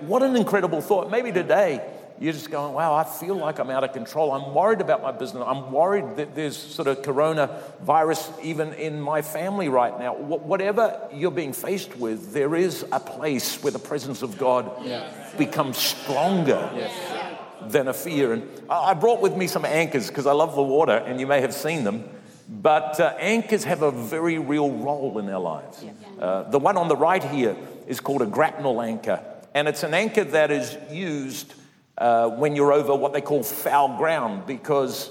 What 0.00 0.22
an 0.22 0.36
incredible 0.36 0.80
thought. 0.80 1.10
Maybe 1.10 1.32
today 1.32 1.80
you're 2.24 2.32
just 2.32 2.50
going, 2.50 2.72
wow, 2.72 2.94
I 2.94 3.04
feel 3.04 3.34
like 3.34 3.58
I'm 3.58 3.68
out 3.68 3.84
of 3.84 3.92
control. 3.92 4.32
I'm 4.32 4.54
worried 4.54 4.80
about 4.80 5.02
my 5.02 5.12
business. 5.12 5.44
I'm 5.46 5.70
worried 5.70 6.16
that 6.16 6.34
there's 6.34 6.56
sort 6.56 6.88
of 6.88 7.02
coronavirus 7.02 8.42
even 8.42 8.72
in 8.72 8.98
my 8.98 9.20
family 9.20 9.68
right 9.68 9.98
now. 9.98 10.14
Whatever 10.16 11.06
you're 11.12 11.30
being 11.30 11.52
faced 11.52 11.94
with, 11.98 12.32
there 12.32 12.56
is 12.56 12.86
a 12.92 12.98
place 12.98 13.62
where 13.62 13.72
the 13.72 13.78
presence 13.78 14.22
of 14.22 14.38
God 14.38 14.72
yeah. 14.82 15.12
becomes 15.36 15.76
stronger. 15.76 16.70
Yes. 16.74 16.92
than 17.66 17.88
a 17.88 17.94
fear. 17.94 18.32
And 18.34 18.42
I 18.68 18.90
I 18.90 18.94
brought 18.94 19.22
with 19.22 19.36
me 19.36 19.46
some 19.46 19.64
anchors 19.64 20.08
because 20.08 20.26
I 20.26 20.32
love 20.32 20.54
the 20.54 20.62
water, 20.62 20.96
and 21.06 21.18
you 21.18 21.26
may 21.26 21.40
have 21.40 21.54
seen 21.54 21.84
them. 21.84 22.04
But 22.46 23.00
uh, 23.00 23.14
anchors 23.18 23.64
have 23.64 23.82
a 23.82 23.90
very 23.90 24.38
real 24.38 24.70
role 24.70 25.18
in 25.18 25.28
our 25.30 25.40
lives. 25.40 25.82
Uh, 26.20 26.42
the 26.50 26.58
one 26.58 26.76
on 26.76 26.88
the 26.88 26.96
right 26.96 27.24
here 27.24 27.56
is 27.86 28.00
called 28.00 28.20
a 28.22 28.26
grapnel 28.26 28.82
anchor, 28.82 29.20
and 29.54 29.66
it's 29.66 29.82
an 29.82 29.94
anchor 29.94 30.24
that 30.24 30.50
is 30.50 30.76
used 30.90 31.54
uh, 31.98 32.28
when 32.30 32.56
you're 32.56 32.72
over 32.72 32.94
what 32.94 33.12
they 33.12 33.20
call 33.20 33.42
foul 33.42 33.96
ground 33.96 34.46
because, 34.46 35.10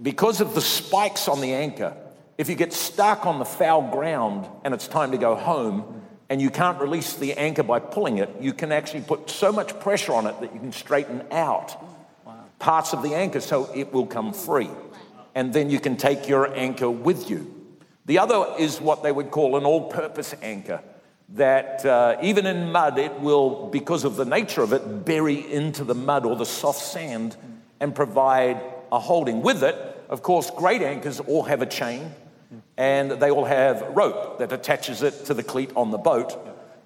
because 0.00 0.40
of 0.40 0.54
the 0.54 0.60
spikes 0.60 1.28
on 1.28 1.40
the 1.40 1.54
anchor. 1.54 1.96
If 2.38 2.48
you 2.48 2.54
get 2.54 2.72
stuck 2.72 3.26
on 3.26 3.38
the 3.38 3.44
foul 3.44 3.90
ground 3.90 4.46
and 4.64 4.72
it's 4.72 4.88
time 4.88 5.12
to 5.12 5.18
go 5.18 5.34
home, 5.34 6.00
and 6.30 6.40
you 6.40 6.48
can't 6.48 6.80
release 6.80 7.14
the 7.14 7.32
anchor 7.34 7.64
by 7.64 7.80
pulling 7.80 8.18
it, 8.18 8.30
you 8.40 8.52
can 8.52 8.70
actually 8.70 9.00
put 9.00 9.28
so 9.28 9.50
much 9.50 9.78
pressure 9.80 10.12
on 10.12 10.28
it 10.28 10.40
that 10.40 10.54
you 10.54 10.60
can 10.60 10.72
straighten 10.72 11.24
out 11.32 11.76
parts 12.60 12.92
of 12.92 13.02
the 13.02 13.14
anchor 13.14 13.40
so 13.40 13.68
it 13.74 13.92
will 13.92 14.06
come 14.06 14.32
free. 14.32 14.70
And 15.34 15.52
then 15.52 15.70
you 15.70 15.80
can 15.80 15.96
take 15.96 16.28
your 16.28 16.54
anchor 16.54 16.88
with 16.88 17.28
you. 17.28 17.52
The 18.06 18.18
other 18.18 18.54
is 18.58 18.80
what 18.80 19.02
they 19.02 19.10
would 19.10 19.32
call 19.32 19.56
an 19.56 19.64
all 19.64 19.88
purpose 19.88 20.34
anchor, 20.40 20.82
that 21.34 21.84
uh, 21.86 22.16
even 22.22 22.46
in 22.46 22.72
mud, 22.72 22.98
it 22.98 23.20
will, 23.20 23.68
because 23.68 24.04
of 24.04 24.16
the 24.16 24.24
nature 24.24 24.62
of 24.62 24.72
it, 24.72 25.04
bury 25.04 25.52
into 25.52 25.84
the 25.84 25.94
mud 25.94 26.26
or 26.26 26.36
the 26.36 26.46
soft 26.46 26.80
sand 26.80 27.36
and 27.78 27.94
provide 27.94 28.60
a 28.90 28.98
holding. 28.98 29.42
With 29.42 29.62
it, 29.62 29.76
of 30.08 30.22
course, 30.22 30.50
great 30.50 30.82
anchors 30.82 31.20
all 31.20 31.44
have 31.44 31.62
a 31.62 31.66
chain 31.66 32.12
and 32.76 33.12
they 33.12 33.30
all 33.30 33.44
have 33.44 33.82
rope 33.94 34.38
that 34.38 34.52
attaches 34.52 35.02
it 35.02 35.26
to 35.26 35.34
the 35.34 35.42
cleat 35.42 35.70
on 35.76 35.90
the 35.90 35.98
boat. 35.98 36.36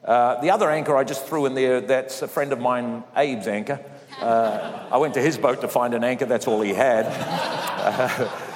Uh, 0.05 0.41
the 0.43 0.51
other 0.51 0.71
anchor 0.71 0.95
I 0.95 1.05
just 1.05 1.25
threw 1.27 1.47
in 1.47 1.55
there, 1.55 1.81
that's 1.81 2.21
a 2.21 2.29
friend 2.29 2.53
of 2.53 2.61
mine, 2.61 3.03
Abe's 3.17 3.49
anchor. 3.49 3.81
Uh, 4.21 4.87
I 4.91 4.99
went 4.99 5.15
to 5.15 5.23
his 5.23 5.39
boat 5.39 5.63
to 5.63 5.69
find 5.69 5.95
an 5.95 6.05
anchor, 6.05 6.27
that's 6.27 6.47
all 6.47 6.61
he 6.61 6.75
had. 6.75 7.07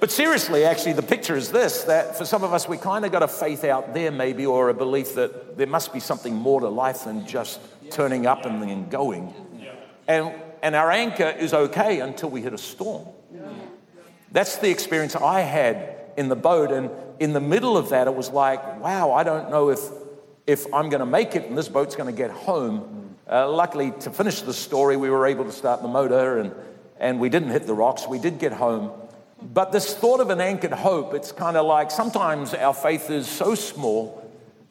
But 0.00 0.12
seriously, 0.12 0.64
actually, 0.64 0.92
the 0.92 1.02
picture 1.02 1.34
is 1.34 1.50
this 1.50 1.82
that 1.84 2.16
for 2.16 2.24
some 2.24 2.44
of 2.44 2.52
us, 2.52 2.68
we 2.68 2.76
kind 2.76 3.04
of 3.04 3.10
got 3.10 3.22
a 3.22 3.28
faith 3.28 3.64
out 3.64 3.94
there, 3.94 4.12
maybe, 4.12 4.46
or 4.46 4.68
a 4.68 4.74
belief 4.74 5.14
that 5.14 5.56
there 5.56 5.66
must 5.66 5.92
be 5.92 6.00
something 6.00 6.34
more 6.34 6.60
to 6.60 6.68
life 6.68 7.04
than 7.04 7.26
just 7.26 7.60
turning 7.90 8.26
up 8.26 8.44
and 8.44 8.62
then 8.62 8.88
going. 8.88 9.34
And, 10.06 10.32
and 10.62 10.74
our 10.74 10.90
anchor 10.90 11.28
is 11.28 11.52
okay 11.52 12.00
until 12.00 12.30
we 12.30 12.42
hit 12.42 12.54
a 12.54 12.58
storm. 12.58 13.06
That's 14.30 14.56
the 14.56 14.70
experience 14.70 15.16
I 15.16 15.40
had 15.40 15.96
in 16.16 16.28
the 16.28 16.36
boat. 16.36 16.70
And 16.70 16.90
in 17.18 17.32
the 17.32 17.40
middle 17.40 17.76
of 17.76 17.90
that, 17.90 18.06
it 18.06 18.14
was 18.14 18.30
like, 18.30 18.80
wow, 18.80 19.12
I 19.12 19.24
don't 19.24 19.50
know 19.50 19.70
if, 19.70 19.80
if 20.46 20.72
I'm 20.72 20.90
going 20.90 21.00
to 21.00 21.06
make 21.06 21.34
it 21.34 21.44
and 21.44 21.56
this 21.56 21.68
boat's 21.68 21.96
going 21.96 22.12
to 22.12 22.16
get 22.16 22.30
home. 22.30 23.16
Uh, 23.30 23.50
luckily, 23.50 23.92
to 24.00 24.10
finish 24.10 24.42
the 24.42 24.54
story, 24.54 24.96
we 24.96 25.10
were 25.10 25.26
able 25.26 25.44
to 25.44 25.52
start 25.52 25.82
the 25.82 25.88
motor 25.88 26.38
and, 26.38 26.54
and 26.98 27.20
we 27.20 27.28
didn't 27.28 27.50
hit 27.50 27.66
the 27.66 27.74
rocks. 27.74 28.06
We 28.06 28.18
did 28.18 28.38
get 28.38 28.52
home. 28.52 28.92
But 29.40 29.72
this 29.72 29.94
thought 29.94 30.20
of 30.20 30.30
an 30.30 30.40
anchored 30.40 30.72
hope, 30.72 31.14
it's 31.14 31.32
kind 31.32 31.56
of 31.56 31.66
like 31.66 31.90
sometimes 31.90 32.54
our 32.54 32.74
faith 32.74 33.10
is 33.10 33.28
so 33.28 33.54
small 33.54 34.24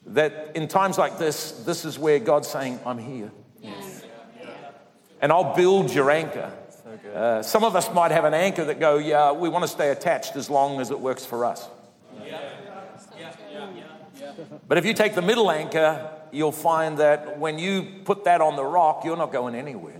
that 0.07 0.51
in 0.55 0.67
times 0.67 0.97
like 0.97 1.17
this, 1.17 1.51
this 1.65 1.85
is 1.85 1.97
where 1.97 2.19
God's 2.19 2.47
saying, 2.47 2.79
I'm 2.85 2.97
here. 2.97 3.31
And 5.21 5.31
I'll 5.31 5.55
build 5.55 5.93
your 5.93 6.11
anchor. 6.11 6.51
Uh, 7.13 7.41
some 7.41 7.63
of 7.63 7.75
us 7.75 7.91
might 7.93 8.11
have 8.11 8.25
an 8.25 8.33
anchor 8.33 8.65
that 8.65 8.79
go, 8.79 8.97
yeah, 8.97 9.31
we 9.31 9.49
want 9.49 9.63
to 9.63 9.67
stay 9.67 9.89
attached 9.89 10.35
as 10.35 10.49
long 10.49 10.79
as 10.79 10.91
it 10.91 10.99
works 10.99 11.25
for 11.25 11.45
us. 11.45 11.67
But 14.67 14.77
if 14.77 14.85
you 14.85 14.93
take 14.93 15.15
the 15.15 15.21
middle 15.21 15.49
anchor, 15.49 16.11
you'll 16.31 16.51
find 16.51 16.97
that 16.99 17.39
when 17.39 17.57
you 17.57 18.01
put 18.05 18.25
that 18.25 18.41
on 18.41 18.55
the 18.55 18.65
rock, 18.65 19.03
you're 19.05 19.17
not 19.17 19.31
going 19.31 19.55
anywhere. 19.55 19.95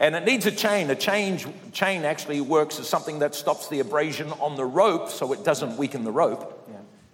And 0.00 0.16
it 0.16 0.24
needs 0.24 0.46
a 0.46 0.50
chain. 0.50 0.90
A 0.90 0.96
change, 0.96 1.46
chain 1.72 2.04
actually 2.04 2.40
works 2.40 2.80
as 2.80 2.88
something 2.88 3.18
that 3.18 3.34
stops 3.34 3.68
the 3.68 3.80
abrasion 3.80 4.32
on 4.40 4.56
the 4.56 4.64
rope 4.64 5.10
so 5.10 5.32
it 5.32 5.44
doesn't 5.44 5.76
weaken 5.76 6.04
the 6.04 6.10
rope. 6.10 6.56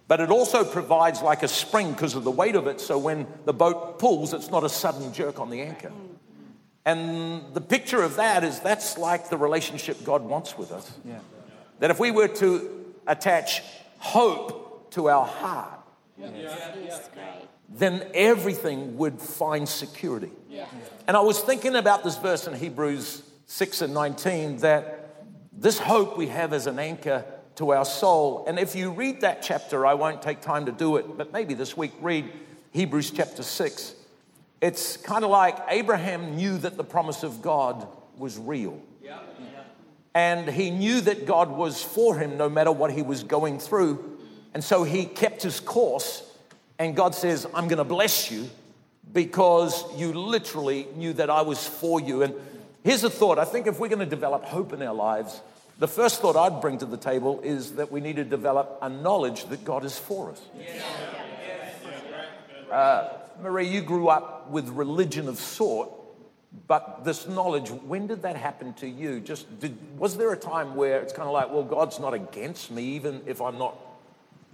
But 0.08 0.20
it 0.20 0.30
also 0.30 0.64
provides 0.64 1.20
like 1.20 1.42
a 1.42 1.48
spring 1.48 1.90
because 1.90 2.14
of 2.14 2.22
the 2.22 2.30
weight 2.30 2.54
of 2.54 2.68
it, 2.68 2.80
so 2.80 2.96
when 2.96 3.26
the 3.44 3.52
boat 3.52 3.98
pulls, 3.98 4.32
it's 4.32 4.50
not 4.50 4.62
a 4.62 4.68
sudden 4.68 5.12
jerk 5.12 5.40
on 5.40 5.50
the 5.50 5.62
anchor. 5.62 5.90
And 6.84 7.42
the 7.54 7.60
picture 7.60 8.00
of 8.02 8.14
that 8.14 8.44
is 8.44 8.60
that's 8.60 8.96
like 8.96 9.30
the 9.30 9.36
relationship 9.36 10.04
God 10.04 10.22
wants 10.22 10.56
with 10.56 10.70
us. 10.70 10.96
Yeah. 11.04 11.18
That 11.80 11.90
if 11.90 11.98
we 11.98 12.12
were 12.12 12.28
to 12.28 12.94
attach 13.08 13.62
hope 13.98 14.92
to 14.92 15.08
our 15.08 15.26
heart, 15.26 15.80
Yes, 16.18 17.08
great. 17.12 17.48
Then 17.68 18.08
everything 18.14 18.96
would 18.96 19.20
find 19.20 19.68
security. 19.68 20.30
And 21.08 21.16
I 21.16 21.20
was 21.20 21.40
thinking 21.40 21.76
about 21.76 22.04
this 22.04 22.16
verse 22.16 22.46
in 22.46 22.54
Hebrews 22.54 23.22
6 23.46 23.82
and 23.82 23.94
19 23.94 24.58
that 24.58 25.24
this 25.52 25.78
hope 25.78 26.16
we 26.16 26.28
have 26.28 26.52
as 26.52 26.66
an 26.66 26.78
anchor 26.78 27.24
to 27.56 27.72
our 27.72 27.84
soul. 27.84 28.44
And 28.46 28.58
if 28.58 28.74
you 28.76 28.90
read 28.90 29.22
that 29.22 29.42
chapter, 29.42 29.86
I 29.86 29.94
won't 29.94 30.22
take 30.22 30.40
time 30.40 30.66
to 30.66 30.72
do 30.72 30.96
it, 30.96 31.16
but 31.16 31.32
maybe 31.32 31.54
this 31.54 31.76
week 31.76 31.92
read 32.00 32.30
Hebrews 32.72 33.10
chapter 33.10 33.42
6. 33.42 33.94
It's 34.60 34.96
kind 34.96 35.24
of 35.24 35.30
like 35.30 35.58
Abraham 35.68 36.36
knew 36.36 36.58
that 36.58 36.76
the 36.76 36.84
promise 36.84 37.22
of 37.22 37.42
God 37.42 37.86
was 38.16 38.38
real. 38.38 38.80
And 40.14 40.48
he 40.48 40.70
knew 40.70 41.00
that 41.02 41.26
God 41.26 41.50
was 41.50 41.82
for 41.82 42.16
him 42.18 42.36
no 42.36 42.48
matter 42.48 42.72
what 42.72 42.90
he 42.90 43.02
was 43.02 43.22
going 43.22 43.58
through. 43.58 44.18
And 44.54 44.64
so 44.64 44.82
he 44.82 45.04
kept 45.04 45.42
his 45.42 45.60
course. 45.60 46.22
And 46.78 46.94
God 46.94 47.14
says, 47.14 47.46
I'm 47.54 47.68
going 47.68 47.78
to 47.78 47.84
bless 47.84 48.30
you 48.30 48.48
because 49.12 49.84
you 49.96 50.12
literally 50.12 50.86
knew 50.96 51.12
that 51.14 51.30
I 51.30 51.42
was 51.42 51.66
for 51.66 52.00
you. 52.00 52.22
And 52.22 52.34
here's 52.84 53.04
a 53.04 53.10
thought 53.10 53.38
I 53.38 53.44
think 53.44 53.66
if 53.66 53.78
we're 53.78 53.88
going 53.88 54.00
to 54.00 54.06
develop 54.06 54.44
hope 54.44 54.72
in 54.72 54.82
our 54.82 54.94
lives, 54.94 55.40
the 55.78 55.88
first 55.88 56.20
thought 56.20 56.36
I'd 56.36 56.60
bring 56.60 56.78
to 56.78 56.86
the 56.86 56.96
table 56.96 57.40
is 57.42 57.72
that 57.74 57.92
we 57.92 58.00
need 58.00 58.16
to 58.16 58.24
develop 58.24 58.78
a 58.82 58.88
knowledge 58.88 59.44
that 59.46 59.64
God 59.64 59.84
is 59.84 59.98
for 59.98 60.30
us. 60.30 60.40
Uh, 62.70 63.08
Marie, 63.42 63.68
you 63.68 63.82
grew 63.82 64.08
up 64.08 64.50
with 64.50 64.68
religion 64.70 65.28
of 65.28 65.38
sort, 65.38 65.90
but 66.66 67.04
this 67.04 67.28
knowledge, 67.28 67.70
when 67.70 68.06
did 68.06 68.22
that 68.22 68.36
happen 68.36 68.72
to 68.74 68.88
you? 68.88 69.20
Just 69.20 69.60
did, 69.60 69.76
was 69.98 70.16
there 70.16 70.32
a 70.32 70.36
time 70.36 70.74
where 70.74 71.00
it's 71.00 71.12
kind 71.12 71.28
of 71.28 71.34
like, 71.34 71.50
well, 71.50 71.62
God's 71.62 72.00
not 72.00 72.14
against 72.14 72.70
me, 72.70 72.82
even 72.82 73.22
if 73.26 73.40
I'm 73.40 73.58
not 73.58 73.76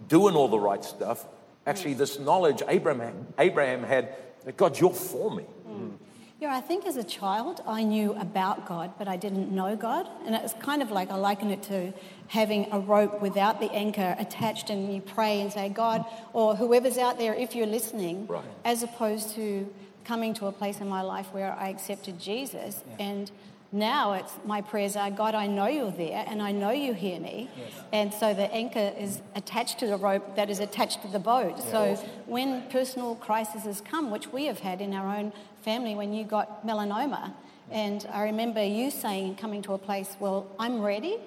doing 0.08 0.34
all 0.34 0.48
the 0.48 0.58
right 0.58 0.84
stuff? 0.84 1.24
Actually, 1.66 1.94
this 1.94 2.18
knowledge 2.18 2.62
Abraham, 2.68 3.26
Abraham 3.38 3.82
had 3.82 4.14
that 4.44 4.56
God, 4.56 4.78
you're 4.78 4.90
for 4.90 5.30
me. 5.30 5.44
Mm. 5.68 5.92
Yeah, 6.40 6.56
I 6.56 6.60
think 6.60 6.86
as 6.86 6.96
a 6.96 7.04
child 7.04 7.62
I 7.68 7.84
knew 7.84 8.14
about 8.14 8.66
God, 8.66 8.94
but 8.98 9.06
I 9.06 9.16
didn't 9.16 9.52
know 9.52 9.76
God. 9.76 10.08
And 10.26 10.34
it's 10.34 10.54
kind 10.54 10.82
of 10.82 10.90
like 10.90 11.08
I 11.10 11.14
liken 11.14 11.52
it 11.52 11.62
to 11.64 11.92
having 12.26 12.66
a 12.72 12.80
rope 12.80 13.22
without 13.22 13.60
the 13.60 13.70
anchor 13.70 14.16
attached, 14.18 14.68
and 14.68 14.92
you 14.92 15.00
pray 15.00 15.40
and 15.40 15.52
say, 15.52 15.68
God, 15.68 16.04
or 16.32 16.56
whoever's 16.56 16.98
out 16.98 17.16
there, 17.16 17.32
if 17.34 17.54
you're 17.54 17.68
listening, 17.68 18.26
Right. 18.26 18.42
as 18.64 18.82
opposed 18.82 19.36
to 19.36 19.72
coming 20.04 20.34
to 20.34 20.46
a 20.46 20.52
place 20.52 20.80
in 20.80 20.88
my 20.88 21.02
life 21.02 21.32
where 21.32 21.52
I 21.52 21.68
accepted 21.68 22.18
Jesus. 22.18 22.82
And 22.98 23.30
now 23.72 24.12
it's 24.12 24.32
my 24.44 24.60
prayers 24.60 24.96
are, 24.96 25.10
God, 25.10 25.34
I 25.34 25.46
know 25.46 25.66
you're 25.66 25.90
there 25.90 26.24
and 26.28 26.42
I 26.42 26.52
know 26.52 26.70
you 26.70 26.92
hear 26.92 27.18
me. 27.18 27.48
And 27.92 28.12
so 28.12 28.34
the 28.34 28.52
anchor 28.52 28.92
is 28.98 29.20
attached 29.34 29.78
to 29.80 29.86
the 29.86 29.96
rope 29.96 30.36
that 30.36 30.50
is 30.50 30.60
attached 30.60 31.02
to 31.02 31.08
the 31.08 31.18
boat. 31.18 31.60
so 31.62 31.96
when 32.26 32.62
personal 32.68 33.14
crises 33.16 33.80
come, 33.80 34.10
which 34.10 34.28
we 34.32 34.44
have 34.46 34.60
had 34.60 34.80
in 34.80 34.92
our 34.92 35.16
own 35.16 35.32
family 35.62 35.94
when 35.94 36.12
you 36.12 36.24
got 36.24 36.66
melanoma, 36.66 37.32
and 37.70 38.06
I 38.12 38.24
remember 38.24 38.62
you 38.62 38.90
saying, 38.90 39.36
coming 39.36 39.62
to 39.62 39.72
a 39.72 39.78
place, 39.78 40.16
well, 40.20 40.46
I'm 40.58 40.82
ready. 40.82 41.18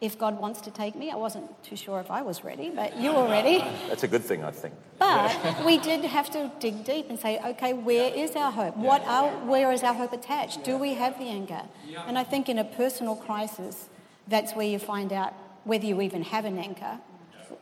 If 0.00 0.18
God 0.18 0.38
wants 0.38 0.60
to 0.62 0.70
take 0.70 0.94
me, 0.94 1.10
I 1.10 1.16
wasn't 1.16 1.62
too 1.64 1.76
sure 1.76 2.00
if 2.00 2.10
I 2.10 2.20
was 2.20 2.44
ready, 2.44 2.70
but 2.70 2.98
you 2.98 3.14
were 3.14 3.28
ready. 3.28 3.58
That's 3.88 4.02
a 4.02 4.08
good 4.08 4.22
thing, 4.22 4.44
I 4.44 4.50
think. 4.50 4.74
But 4.98 5.64
we 5.64 5.78
did 5.78 6.04
have 6.04 6.30
to 6.32 6.50
dig 6.60 6.84
deep 6.84 7.08
and 7.08 7.18
say, 7.18 7.38
okay, 7.38 7.72
where 7.72 8.12
is 8.12 8.36
our 8.36 8.52
hope? 8.52 8.76
What 8.76 9.02
are, 9.06 9.30
where 9.46 9.72
is 9.72 9.82
our 9.82 9.94
hope 9.94 10.12
attached? 10.12 10.64
Do 10.64 10.76
we 10.76 10.94
have 10.94 11.18
the 11.18 11.24
anchor? 11.24 11.62
And 12.06 12.18
I 12.18 12.24
think 12.24 12.48
in 12.48 12.58
a 12.58 12.64
personal 12.64 13.16
crisis, 13.16 13.88
that's 14.28 14.52
where 14.54 14.66
you 14.66 14.78
find 14.78 15.12
out 15.12 15.32
whether 15.64 15.86
you 15.86 16.00
even 16.02 16.22
have 16.24 16.44
an 16.44 16.58
anchor 16.58 16.98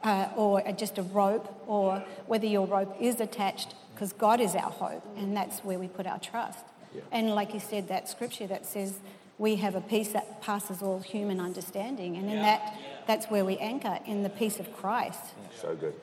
uh, 0.02 0.28
or 0.36 0.60
just 0.72 0.98
a 0.98 1.02
rope 1.02 1.62
or 1.66 2.04
whether 2.26 2.46
your 2.46 2.66
rope 2.66 2.96
is 3.00 3.20
attached 3.20 3.74
because 3.94 4.12
God 4.12 4.40
is 4.40 4.54
our 4.54 4.70
hope 4.70 5.04
and 5.16 5.36
that's 5.36 5.60
where 5.60 5.78
we 5.78 5.88
put 5.88 6.06
our 6.06 6.18
trust. 6.18 6.64
And 7.10 7.30
like 7.34 7.54
you 7.54 7.60
said, 7.60 7.88
that 7.88 8.08
scripture 8.08 8.46
that 8.46 8.66
says 8.66 9.00
we 9.38 9.56
have 9.56 9.74
a 9.74 9.80
peace 9.80 10.12
that 10.12 10.40
passes 10.40 10.82
all 10.82 11.00
human 11.00 11.40
understanding. 11.40 12.16
And 12.16 12.30
in 12.30 12.36
that, 12.36 12.78
that's 13.06 13.26
where 13.26 13.44
we 13.44 13.56
anchor 13.58 13.98
in 14.06 14.22
the 14.22 14.30
peace 14.30 14.60
of 14.60 14.72
Christ. 14.76 15.20
So 15.60 15.74
good. 15.74 15.94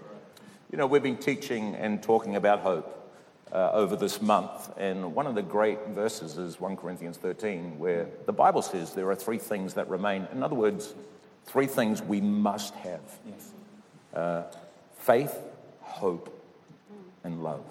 You 0.71 0.77
know, 0.77 0.87
we've 0.87 1.03
been 1.03 1.17
teaching 1.17 1.75
and 1.75 2.01
talking 2.01 2.35
about 2.35 2.59
hope 2.59 2.97
uh, 3.51 3.71
over 3.73 3.95
this 3.95 4.21
month, 4.21 4.71
and 4.77 5.13
one 5.13 5.27
of 5.27 5.35
the 5.35 5.41
great 5.41 5.87
verses 5.89 6.37
is 6.37 6.59
1 6.59 6.77
Corinthians 6.77 7.17
13, 7.17 7.77
where 7.77 8.07
the 8.25 8.31
Bible 8.31 8.61
says 8.61 8.93
there 8.93 9.09
are 9.09 9.15
three 9.15 9.37
things 9.37 9.73
that 9.73 9.89
remain. 9.89 10.27
In 10.31 10.41
other 10.41 10.55
words, 10.55 10.93
three 11.45 11.67
things 11.67 12.01
we 12.01 12.21
must 12.21 12.73
have 12.75 13.01
uh, 14.13 14.43
faith, 14.97 15.37
hope, 15.81 16.33
and 17.23 17.43
love. 17.43 17.63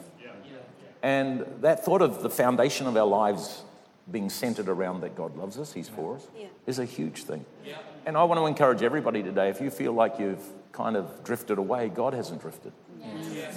And 1.02 1.46
that 1.62 1.84
thought 1.84 2.02
of 2.02 2.22
the 2.22 2.28
foundation 2.28 2.86
of 2.86 2.96
our 2.96 3.06
lives 3.06 3.62
being 4.10 4.30
centered 4.30 4.68
around 4.68 5.00
that 5.02 5.14
God 5.16 5.36
loves 5.36 5.58
us, 5.58 5.72
He's 5.72 5.88
for 5.88 6.16
us, 6.16 6.26
Yeah. 6.36 6.46
is 6.66 6.78
a 6.78 6.84
huge 6.84 7.24
thing. 7.24 7.44
And 8.06 8.16
I 8.16 8.24
want 8.24 8.40
to 8.40 8.46
encourage 8.46 8.82
everybody 8.82 9.22
today 9.22 9.48
if 9.50 9.60
you 9.60 9.70
feel 9.70 9.92
like 9.92 10.18
you've 10.18 10.42
kind 10.72 10.96
of 10.96 11.22
drifted 11.24 11.58
away, 11.58 11.88
God 11.88 12.14
hasn't 12.14 12.40
drifted. 12.40 12.72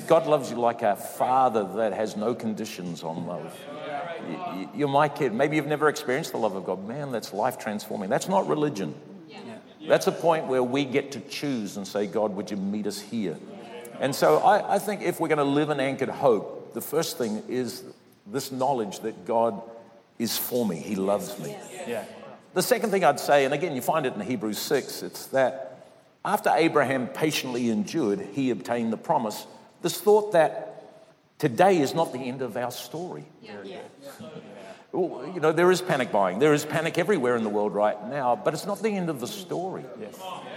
God 0.07 0.25
loves 0.27 0.49
you 0.51 0.57
like 0.57 0.81
a 0.81 0.95
father 0.95 1.63
that 1.75 1.93
has 1.93 2.15
no 2.15 2.33
conditions 2.33 3.03
on 3.03 3.25
love. 3.27 3.57
You're 4.73 4.87
my 4.87 5.09
kid. 5.09 5.33
Maybe 5.33 5.55
you've 5.57 5.67
never 5.67 5.89
experienced 5.89 6.31
the 6.31 6.37
love 6.37 6.55
of 6.55 6.65
God. 6.65 6.87
Man, 6.87 7.11
that's 7.11 7.33
life 7.33 7.57
transforming. 7.57 8.09
That's 8.09 8.27
not 8.29 8.47
religion. 8.47 8.95
That's 9.87 10.07
a 10.07 10.13
point 10.13 10.47
where 10.47 10.63
we 10.63 10.85
get 10.85 11.11
to 11.11 11.19
choose 11.19 11.75
and 11.75 11.85
say, 11.85 12.07
God, 12.07 12.35
would 12.35 12.49
you 12.49 12.57
meet 12.57 12.87
us 12.87 12.99
here? 12.99 13.37
And 13.99 14.15
so 14.15 14.37
I, 14.39 14.75
I 14.75 14.79
think 14.79 15.01
if 15.01 15.19
we're 15.19 15.27
going 15.27 15.37
to 15.39 15.43
live 15.43 15.69
in 15.69 15.79
anchored 15.79 16.09
hope, 16.09 16.73
the 16.73 16.81
first 16.81 17.17
thing 17.17 17.43
is 17.49 17.83
this 18.25 18.51
knowledge 18.51 18.99
that 19.01 19.25
God 19.25 19.61
is 20.19 20.37
for 20.37 20.65
me, 20.65 20.77
He 20.77 20.95
loves 20.95 21.39
me. 21.39 21.55
Yeah. 21.87 22.05
The 22.53 22.61
second 22.61 22.91
thing 22.91 23.03
I'd 23.03 23.19
say, 23.19 23.45
and 23.45 23.53
again, 23.53 23.75
you 23.75 23.81
find 23.81 24.05
it 24.05 24.13
in 24.13 24.21
Hebrews 24.21 24.59
6, 24.59 25.01
it's 25.03 25.25
that 25.27 25.87
after 26.23 26.51
Abraham 26.55 27.07
patiently 27.07 27.69
endured, 27.69 28.21
he 28.31 28.49
obtained 28.51 28.93
the 28.93 28.97
promise. 28.97 29.45
This 29.81 29.99
thought 29.99 30.31
that 30.33 30.83
today 31.39 31.79
is 31.79 31.93
not 31.93 32.13
the 32.13 32.19
end 32.19 32.41
of 32.41 32.55
our 32.55 32.71
story. 32.71 33.25
Yeah. 33.41 33.79
Well, 34.93 35.27
You 35.33 35.39
know, 35.41 35.51
there 35.51 35.71
is 35.71 35.81
panic 35.81 36.11
buying. 36.11 36.37
There 36.37 36.53
is 36.53 36.63
panic 36.63 36.99
everywhere 36.99 37.35
in 37.35 37.43
the 37.43 37.49
world 37.49 37.73
right 37.73 37.97
now, 38.07 38.35
but 38.35 38.53
it's 38.53 38.65
not 38.67 38.81
the 38.81 38.89
end 38.91 39.09
of 39.09 39.19
the 39.19 39.27
story. 39.27 39.83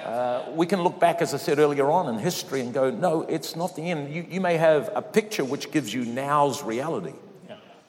Uh, 0.05 0.45
we 0.55 0.67
can 0.67 0.83
look 0.83 1.01
back, 1.01 1.23
as 1.23 1.33
I 1.33 1.39
said 1.39 1.59
earlier 1.59 1.91
on, 1.91 2.15
in 2.15 2.21
history 2.21 2.61
and 2.61 2.73
go, 2.75 2.91
no, 2.91 3.23
it's 3.23 3.57
not 3.57 3.75
the 3.75 3.91
end. 3.91 4.15
You, 4.15 4.27
you 4.29 4.41
may 4.43 4.59
have 4.59 4.91
a 4.95 5.01
picture 5.01 5.45
which 5.45 5.73
gives 5.73 5.93
you 5.93 6.05
now's 6.05 6.63
reality, 6.63 7.15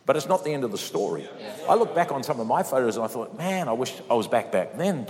but 0.07 0.15
it's 0.15 0.25
not 0.25 0.43
the 0.43 0.51
end 0.51 0.63
of 0.63 0.71
the 0.71 0.77
story. 0.77 1.29
I 1.69 1.75
look 1.75 1.93
back 1.93 2.11
on 2.11 2.23
some 2.23 2.39
of 2.39 2.47
my 2.47 2.63
photos 2.63 2.95
and 2.95 3.03
I 3.05 3.09
thought, 3.09 3.37
man, 3.37 3.67
I 3.67 3.73
wish 3.73 3.93
I 4.09 4.13
was 4.15 4.27
back 4.27 4.51
back 4.51 4.77
then. 4.77 5.05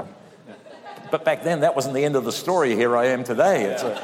But 1.11 1.23
back 1.23 1.43
then, 1.43 1.61
that 1.61 1.75
wasn't 1.75 1.93
the 1.93 2.03
end 2.03 2.15
of 2.15 2.25
the 2.25 2.31
story. 2.31 2.75
Here 2.75 2.97
I 2.97 3.05
am 3.05 3.23
today. 3.23 3.65
It's 3.65 3.83
a, 3.83 3.95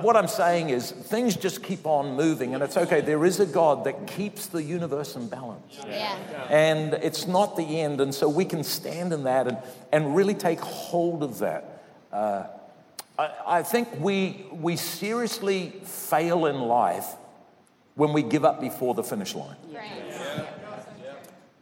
what 0.00 0.16
I'm 0.16 0.28
saying 0.28 0.70
is, 0.70 0.92
things 0.92 1.36
just 1.36 1.64
keep 1.64 1.84
on 1.84 2.14
moving, 2.14 2.54
and 2.54 2.62
it's 2.62 2.76
okay. 2.76 3.00
There 3.00 3.24
is 3.24 3.40
a 3.40 3.44
God 3.44 3.84
that 3.84 4.06
keeps 4.06 4.46
the 4.46 4.62
universe 4.62 5.16
in 5.16 5.28
balance. 5.28 5.78
Yeah. 5.86 6.16
And 6.48 6.94
it's 6.94 7.26
not 7.26 7.56
the 7.56 7.80
end. 7.80 8.00
And 8.00 8.14
so 8.14 8.28
we 8.28 8.44
can 8.44 8.62
stand 8.62 9.12
in 9.12 9.24
that 9.24 9.48
and, 9.48 9.58
and 9.92 10.14
really 10.14 10.34
take 10.34 10.60
hold 10.60 11.24
of 11.24 11.40
that. 11.40 11.82
Uh, 12.12 12.44
I, 13.18 13.30
I 13.46 13.62
think 13.64 13.88
we, 13.98 14.46
we 14.52 14.76
seriously 14.76 15.72
fail 15.84 16.46
in 16.46 16.60
life 16.60 17.16
when 17.94 18.12
we 18.12 18.22
give 18.22 18.44
up 18.44 18.60
before 18.60 18.94
the 18.94 19.02
finish 19.02 19.34
line. 19.34 19.56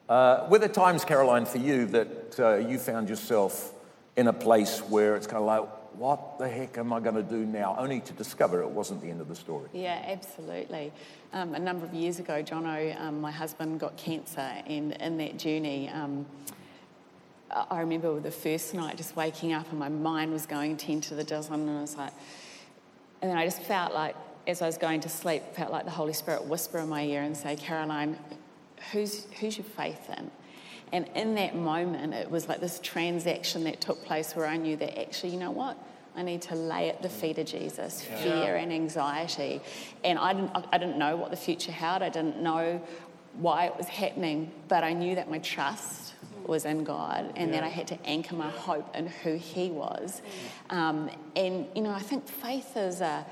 Uh, 0.09 0.47
were 0.49 0.59
there 0.59 0.69
times, 0.69 1.05
Caroline, 1.05 1.45
for 1.45 1.59
you 1.59 1.85
that 1.87 2.41
uh, 2.41 2.57
you 2.57 2.79
found 2.79 3.09
yourself 3.09 3.75
in 4.17 4.27
a 4.27 4.33
place 4.33 4.81
where 4.81 5.17
it's 5.17 5.27
kind 5.27 5.39
of 5.39 5.45
like, 5.45 5.69
what 5.99 6.39
the 6.39 6.49
heck 6.49 6.79
am 6.79 6.93
I 6.93 7.01
going 7.01 7.17
to 7.17 7.23
do 7.23 7.45
now? 7.45 7.77
Only 7.79 8.01
to 8.01 8.13
discover 8.15 8.63
it 8.63 8.71
wasn't 8.71 9.03
the 9.03 9.11
end 9.11 9.21
of 9.21 9.29
the 9.29 9.35
story. 9.35 9.69
Yeah, 9.73 10.03
absolutely. 10.07 10.93
Um, 11.33 11.55
a 11.55 11.59
number 11.59 11.85
of 11.85 11.93
years 11.93 12.19
ago, 12.19 12.43
Jono, 12.43 12.99
um, 13.01 13.21
my 13.21 13.31
husband, 13.31 13.81
got 13.81 13.97
cancer, 13.97 14.41
and 14.41 14.93
in 14.93 15.19
that 15.19 15.39
journey, 15.39 15.91
um, 15.91 16.25
I 17.51 17.67
I 17.71 17.81
remember 17.81 18.19
the 18.21 18.31
first 18.31 18.75
night 18.75 18.97
just 18.97 19.17
waking 19.17 19.53
up 19.53 19.71
and 19.71 19.79
my 19.79 19.89
mind 19.89 20.33
was 20.33 20.47
going 20.47 20.77
10 20.77 21.01
to 21.03 21.15
the 21.15 21.25
dozen, 21.25 21.55
and 21.55 21.79
I 21.79 21.81
was 21.81 21.97
like, 21.97 22.13
and 23.21 23.31
then 23.31 23.37
I 23.37 23.45
just 23.45 23.63
felt 23.63 23.93
like, 23.93 24.15
as 24.49 24.63
I 24.63 24.67
was 24.67 24.79
going 24.79 25.01
to 25.01 25.11
sleep, 25.11 25.43
felt 25.55 25.71
like 25.71 25.85
the 25.85 25.91
Holy 25.91 26.15
Spirit 26.15 26.47
whisper 26.47 26.79
in 26.79 26.89
my 26.89 27.05
ear 27.05 27.23
and 27.23 27.37
say, 27.37 27.55
Caroline, 27.55 28.19
who's, 28.91 29.27
who's 29.39 29.59
your 29.59 29.67
faith 29.67 30.09
in? 30.17 30.31
And 30.91 31.07
in 31.15 31.35
that 31.35 31.55
moment, 31.55 32.15
it 32.15 32.31
was 32.31 32.49
like 32.49 32.61
this 32.61 32.81
transaction 32.83 33.65
that 33.65 33.83
took 33.83 34.03
place 34.07 34.35
where 34.35 34.47
I 34.47 34.57
knew 34.57 34.75
that 34.77 34.99
actually, 34.99 35.33
you 35.35 35.39
know 35.39 35.51
what? 35.51 35.77
I 36.17 36.23
need 36.23 36.41
to 36.43 36.55
lay 36.55 36.89
at 36.89 37.03
the 37.03 37.11
feet 37.11 37.39
of 37.39 37.47
Jesus 37.47 38.03
fear 38.03 38.57
and 38.57 38.73
anxiety. 38.73 39.61
And 40.03 40.19
I 40.19 40.33
didn't, 40.33 40.51
I 40.73 40.79
didn't 40.79 40.99
know 40.99 41.15
what 41.15 41.31
the 41.31 41.37
future 41.37 41.71
held, 41.71 42.03
I 42.03 42.09
didn't 42.09 42.43
know 42.43 42.81
why 43.35 43.67
it 43.67 43.77
was 43.77 43.87
happening, 43.87 44.51
but 44.67 44.83
I 44.83 44.95
knew 44.95 45.15
that 45.15 45.31
my 45.31 45.39
trust 45.39 46.15
was 46.47 46.65
in 46.65 46.83
God 46.83 47.35
and 47.37 47.53
that 47.53 47.63
I 47.63 47.69
had 47.69 47.87
to 47.89 48.07
anchor 48.07 48.35
my 48.35 48.49
hope 48.49 48.97
in 48.97 49.07
who 49.07 49.35
He 49.35 49.71
was. 49.71 50.23
Um, 50.71 51.11
and, 51.37 51.67
you 51.77 51.83
know, 51.83 51.93
I 51.93 52.01
think 52.01 52.27
faith 52.27 52.77
is 52.77 53.03
a, 53.03 53.25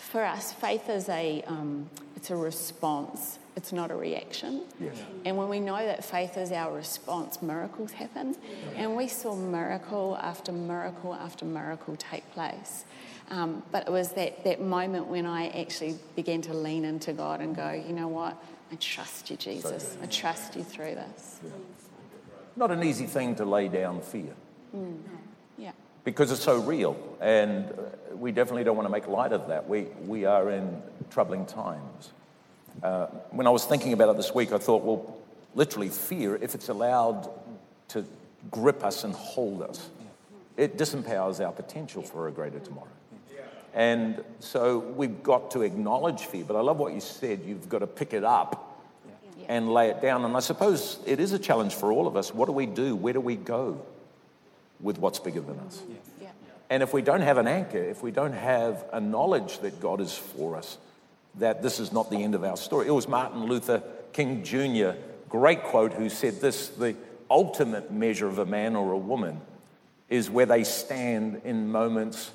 for 0.00 0.22
us, 0.22 0.52
faith 0.52 0.88
is 0.88 1.08
a, 1.08 1.42
um, 1.46 1.88
it's 2.16 2.30
a 2.30 2.36
response. 2.36 3.38
It's 3.56 3.72
not 3.72 3.90
a 3.90 3.94
reaction. 3.94 4.62
Yes. 4.80 4.96
And 5.24 5.36
when 5.36 5.48
we 5.48 5.60
know 5.60 5.76
that 5.76 6.04
faith 6.04 6.38
is 6.38 6.52
our 6.52 6.74
response, 6.74 7.42
miracles 7.42 7.92
happen. 7.92 8.34
And 8.76 8.96
we 8.96 9.08
saw 9.08 9.34
miracle 9.34 10.16
after 10.22 10.52
miracle 10.52 11.12
after 11.14 11.44
miracle 11.44 11.96
take 11.96 12.28
place. 12.32 12.84
Um, 13.30 13.62
but 13.70 13.86
it 13.86 13.90
was 13.90 14.12
that, 14.12 14.44
that 14.44 14.60
moment 14.60 15.06
when 15.06 15.26
I 15.26 15.48
actually 15.48 15.96
began 16.16 16.40
to 16.42 16.54
lean 16.54 16.84
into 16.84 17.12
God 17.12 17.40
and 17.40 17.54
go, 17.54 17.70
you 17.70 17.92
know 17.92 18.08
what? 18.08 18.42
I 18.70 18.76
trust 18.76 19.30
you, 19.30 19.36
Jesus. 19.36 19.96
I 20.02 20.06
trust 20.06 20.56
you 20.56 20.64
through 20.64 20.94
this. 20.94 21.40
Not 22.56 22.70
an 22.70 22.82
easy 22.82 23.06
thing 23.06 23.34
to 23.36 23.44
lay 23.44 23.68
down 23.68 24.00
fear. 24.00 24.34
Yeah. 25.58 25.72
because 26.04 26.32
it's 26.32 26.42
so 26.42 26.58
real. 26.60 26.96
And 27.20 27.72
we 28.22 28.30
definitely 28.30 28.62
don't 28.62 28.76
want 28.76 28.86
to 28.86 28.92
make 28.92 29.08
light 29.08 29.32
of 29.32 29.48
that. 29.48 29.68
We, 29.68 29.88
we 30.06 30.26
are 30.26 30.48
in 30.48 30.80
troubling 31.10 31.44
times. 31.44 32.12
Uh, 32.80 33.06
when 33.32 33.48
I 33.48 33.50
was 33.50 33.64
thinking 33.64 33.92
about 33.92 34.10
it 34.10 34.16
this 34.16 34.32
week, 34.32 34.52
I 34.52 34.58
thought, 34.58 34.84
well, 34.84 35.16
literally, 35.56 35.88
fear, 35.88 36.36
if 36.36 36.54
it's 36.54 36.68
allowed 36.68 37.28
to 37.88 38.04
grip 38.48 38.84
us 38.84 39.02
and 39.02 39.12
hold 39.12 39.62
us, 39.62 39.90
it 40.56 40.78
disempowers 40.78 41.44
our 41.44 41.50
potential 41.50 42.00
for 42.00 42.28
a 42.28 42.30
greater 42.30 42.60
tomorrow. 42.60 42.86
And 43.74 44.22
so 44.38 44.78
we've 44.78 45.24
got 45.24 45.50
to 45.52 45.62
acknowledge 45.62 46.20
fear. 46.20 46.44
But 46.44 46.54
I 46.54 46.60
love 46.60 46.78
what 46.78 46.92
you 46.92 47.00
said. 47.00 47.40
You've 47.44 47.68
got 47.68 47.80
to 47.80 47.88
pick 47.88 48.12
it 48.12 48.22
up 48.22 48.80
and 49.48 49.68
lay 49.68 49.88
it 49.88 50.00
down. 50.00 50.24
And 50.24 50.36
I 50.36 50.40
suppose 50.40 51.00
it 51.06 51.18
is 51.18 51.32
a 51.32 51.40
challenge 51.40 51.74
for 51.74 51.90
all 51.90 52.06
of 52.06 52.16
us. 52.16 52.32
What 52.32 52.46
do 52.46 52.52
we 52.52 52.66
do? 52.66 52.94
Where 52.94 53.14
do 53.14 53.20
we 53.20 53.34
go 53.34 53.84
with 54.78 54.98
what's 54.98 55.18
bigger 55.18 55.40
than 55.40 55.58
us? 55.60 55.82
Yeah. 56.70 56.74
And 56.74 56.82
if 56.82 56.92
we 56.92 57.02
don't 57.02 57.20
have 57.20 57.38
an 57.38 57.46
anchor, 57.46 57.82
if 57.82 58.02
we 58.02 58.10
don't 58.10 58.32
have 58.32 58.84
a 58.92 59.00
knowledge 59.00 59.58
that 59.60 59.80
God 59.80 60.00
is 60.00 60.16
for 60.16 60.56
us, 60.56 60.78
that 61.36 61.62
this 61.62 61.80
is 61.80 61.92
not 61.92 62.10
the 62.10 62.22
end 62.22 62.34
of 62.34 62.44
our 62.44 62.56
story. 62.56 62.86
It 62.86 62.92
was 62.92 63.08
Martin 63.08 63.44
Luther 63.44 63.82
King 64.12 64.42
Jr., 64.42 64.90
great 65.28 65.62
quote, 65.64 65.92
who 65.92 66.08
said 66.08 66.40
this 66.40 66.68
the 66.68 66.94
ultimate 67.30 67.90
measure 67.90 68.28
of 68.28 68.38
a 68.38 68.46
man 68.46 68.76
or 68.76 68.92
a 68.92 68.98
woman 68.98 69.40
is 70.10 70.28
where 70.28 70.44
they 70.44 70.64
stand 70.64 71.40
in 71.44 71.70
moments 71.72 72.30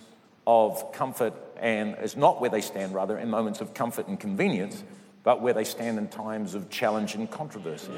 of 0.47 0.91
comfort, 0.93 1.33
and 1.59 1.95
is 2.01 2.15
not 2.15 2.39
where 2.39 2.49
they 2.49 2.61
stand, 2.61 2.93
rather, 2.93 3.17
in 3.17 3.29
moments 3.29 3.61
of 3.61 3.73
comfort 3.73 4.07
and 4.07 4.19
convenience, 4.19 4.83
but 5.23 5.41
where 5.41 5.53
they 5.53 5.65
stand 5.65 5.97
in 5.97 6.07
times 6.07 6.55
of 6.55 6.69
challenge 6.69 7.15
and 7.15 7.29
controversy. 7.29 7.91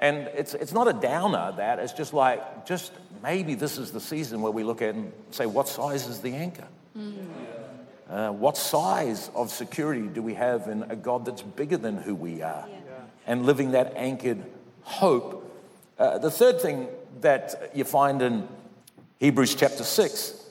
And 0.00 0.28
it's, 0.34 0.54
it's 0.54 0.72
not 0.72 0.88
a 0.88 0.92
downer, 0.92 1.54
that. 1.56 1.78
It's 1.78 1.92
just 1.92 2.12
like, 2.12 2.66
just 2.66 2.92
maybe 3.22 3.54
this 3.54 3.78
is 3.78 3.92
the 3.92 4.00
season 4.00 4.42
where 4.42 4.52
we 4.52 4.62
look 4.62 4.82
at 4.82 4.94
and 4.94 5.12
say, 5.30 5.46
what 5.46 5.68
size 5.68 6.06
is 6.06 6.20
the 6.20 6.34
anchor? 6.34 6.68
Uh, 8.08 8.30
what 8.30 8.56
size 8.56 9.30
of 9.34 9.50
security 9.50 10.06
do 10.06 10.22
we 10.22 10.34
have 10.34 10.68
in 10.68 10.84
a 10.84 10.96
God 10.96 11.24
that's 11.24 11.42
bigger 11.42 11.76
than 11.76 11.96
who 11.96 12.14
we 12.14 12.42
are? 12.42 12.66
And 13.26 13.44
living 13.44 13.72
that 13.72 13.94
anchored 13.96 14.44
hope. 14.82 15.42
Uh, 15.98 16.18
the 16.18 16.30
third 16.30 16.60
thing 16.60 16.88
that 17.22 17.72
you 17.74 17.84
find 17.84 18.22
in 18.22 18.46
Hebrews 19.18 19.54
chapter 19.54 19.82
6 19.82 20.44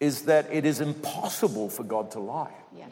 is 0.00 0.22
that 0.22 0.52
it 0.52 0.64
is 0.64 0.80
impossible 0.80 1.70
for 1.70 1.84
God 1.84 2.10
to 2.12 2.20
lie. 2.20 2.52
Yeah. 2.76 2.86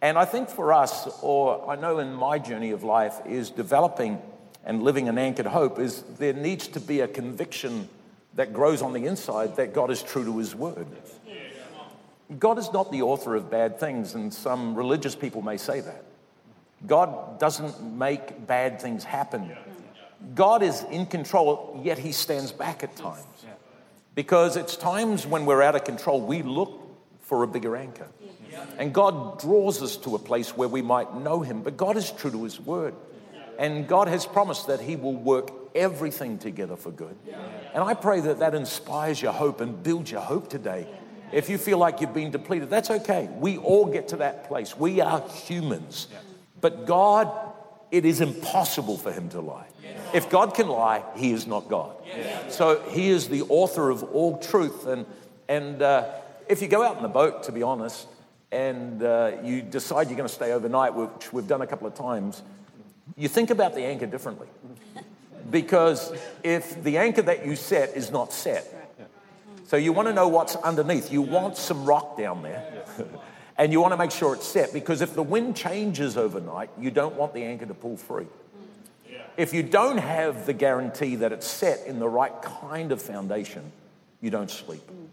And 0.00 0.16
I 0.16 0.24
think 0.24 0.48
for 0.48 0.72
us, 0.72 1.08
or 1.22 1.68
I 1.68 1.74
know 1.74 1.98
in 1.98 2.14
my 2.14 2.38
journey 2.38 2.70
of 2.70 2.84
life, 2.84 3.20
is 3.26 3.50
developing 3.50 4.22
and 4.64 4.82
living 4.82 5.08
an 5.08 5.18
anchored 5.18 5.46
hope, 5.46 5.78
is 5.78 6.02
there 6.18 6.32
needs 6.32 6.68
to 6.68 6.80
be 6.80 7.00
a 7.00 7.08
conviction 7.08 7.88
that 8.34 8.52
grows 8.52 8.82
on 8.82 8.92
the 8.92 9.06
inside 9.06 9.56
that 9.56 9.72
God 9.72 9.90
is 9.90 10.02
true 10.02 10.24
to 10.24 10.38
his 10.38 10.54
word. 10.54 10.86
God 12.38 12.58
is 12.58 12.72
not 12.72 12.92
the 12.92 13.02
author 13.02 13.34
of 13.34 13.50
bad 13.50 13.80
things, 13.80 14.14
and 14.14 14.32
some 14.32 14.74
religious 14.74 15.16
people 15.16 15.40
may 15.40 15.56
say 15.56 15.80
that. 15.80 16.04
God 16.86 17.40
doesn't 17.40 17.82
make 17.82 18.46
bad 18.46 18.80
things 18.80 19.02
happen. 19.02 19.56
God 20.34 20.62
is 20.62 20.84
in 20.90 21.06
control, 21.06 21.80
yet 21.82 21.98
he 21.98 22.12
stands 22.12 22.52
back 22.52 22.84
at 22.84 22.94
times. 22.96 23.24
Because 24.14 24.56
it's 24.56 24.76
times 24.76 25.26
when 25.26 25.46
we're 25.46 25.62
out 25.62 25.74
of 25.74 25.84
control, 25.84 26.20
we 26.20 26.42
look 26.42 26.80
for 27.22 27.42
a 27.42 27.46
bigger 27.46 27.76
anchor. 27.76 28.08
And 28.78 28.92
God 28.92 29.40
draws 29.40 29.82
us 29.82 29.96
to 29.98 30.14
a 30.14 30.18
place 30.18 30.56
where 30.56 30.68
we 30.68 30.82
might 30.82 31.14
know 31.14 31.40
him, 31.40 31.62
but 31.62 31.76
God 31.76 31.96
is 31.96 32.10
true 32.10 32.30
to 32.30 32.44
his 32.44 32.60
word. 32.60 32.94
And 33.58 33.88
God 33.88 34.08
has 34.08 34.24
promised 34.24 34.68
that 34.68 34.80
he 34.80 34.96
will 34.96 35.16
work 35.16 35.50
everything 35.74 36.38
together 36.38 36.76
for 36.76 36.90
good. 36.90 37.16
And 37.74 37.82
I 37.82 37.94
pray 37.94 38.20
that 38.20 38.38
that 38.38 38.54
inspires 38.54 39.20
your 39.20 39.32
hope 39.32 39.60
and 39.60 39.82
builds 39.82 40.10
your 40.10 40.20
hope 40.20 40.48
today. 40.48 40.86
If 41.32 41.50
you 41.50 41.58
feel 41.58 41.76
like 41.76 42.00
you've 42.00 42.14
been 42.14 42.30
depleted, 42.30 42.70
that's 42.70 42.90
okay. 42.90 43.28
We 43.38 43.58
all 43.58 43.86
get 43.86 44.08
to 44.08 44.16
that 44.18 44.48
place. 44.48 44.76
We 44.78 45.00
are 45.00 45.20
humans. 45.28 46.06
But 46.60 46.86
God 46.86 47.30
it 47.90 48.04
is 48.04 48.20
impossible 48.20 48.98
for 48.98 49.12
him 49.12 49.28
to 49.30 49.40
lie. 49.40 49.66
If 50.12 50.30
God 50.30 50.54
can 50.54 50.68
lie, 50.68 51.04
he 51.16 51.32
is 51.32 51.46
not 51.46 51.68
God. 51.68 51.94
So 52.48 52.80
he 52.90 53.08
is 53.08 53.28
the 53.28 53.42
author 53.42 53.90
of 53.90 54.02
all 54.02 54.38
truth. 54.38 54.86
And, 54.86 55.06
and 55.48 55.82
uh, 55.82 56.10
if 56.48 56.62
you 56.62 56.68
go 56.68 56.82
out 56.82 56.96
in 56.96 57.02
the 57.02 57.08
boat, 57.08 57.44
to 57.44 57.52
be 57.52 57.62
honest, 57.62 58.06
and 58.50 59.02
uh, 59.02 59.32
you 59.42 59.60
decide 59.60 60.08
you're 60.08 60.16
going 60.16 60.28
to 60.28 60.34
stay 60.34 60.52
overnight, 60.52 60.94
which 60.94 61.32
we've 61.32 61.46
done 61.46 61.60
a 61.60 61.66
couple 61.66 61.86
of 61.86 61.94
times, 61.94 62.42
you 63.16 63.28
think 63.28 63.50
about 63.50 63.74
the 63.74 63.82
anchor 63.82 64.06
differently. 64.06 64.48
Because 65.50 66.12
if 66.42 66.82
the 66.82 66.98
anchor 66.98 67.22
that 67.22 67.46
you 67.46 67.56
set 67.56 67.96
is 67.96 68.10
not 68.10 68.32
set, 68.32 68.66
so 69.66 69.76
you 69.76 69.92
want 69.92 70.08
to 70.08 70.14
know 70.14 70.28
what's 70.28 70.56
underneath. 70.56 71.12
You 71.12 71.22
want 71.22 71.56
some 71.56 71.84
rock 71.84 72.16
down 72.16 72.42
there. 72.42 72.84
and 73.58 73.72
you 73.72 73.80
want 73.80 73.92
to 73.92 73.96
make 73.96 74.10
sure 74.10 74.34
it's 74.34 74.46
set 74.46 74.72
because 74.72 75.00
if 75.00 75.14
the 75.14 75.22
wind 75.22 75.56
changes 75.56 76.16
overnight, 76.16 76.70
you 76.78 76.90
don't 76.90 77.16
want 77.16 77.34
the 77.34 77.42
anchor 77.42 77.66
to 77.66 77.74
pull 77.74 77.96
free. 77.96 78.26
If 79.36 79.54
you 79.54 79.62
don't 79.62 79.98
have 79.98 80.46
the 80.46 80.52
guarantee 80.52 81.16
that 81.16 81.32
it's 81.32 81.46
set 81.46 81.86
in 81.86 81.98
the 81.98 82.08
right 82.08 82.32
kind 82.42 82.92
of 82.92 83.00
foundation, 83.00 83.70
you 84.20 84.30
don't 84.30 84.50
sleep. 84.50 84.82
Mm. 84.90 85.08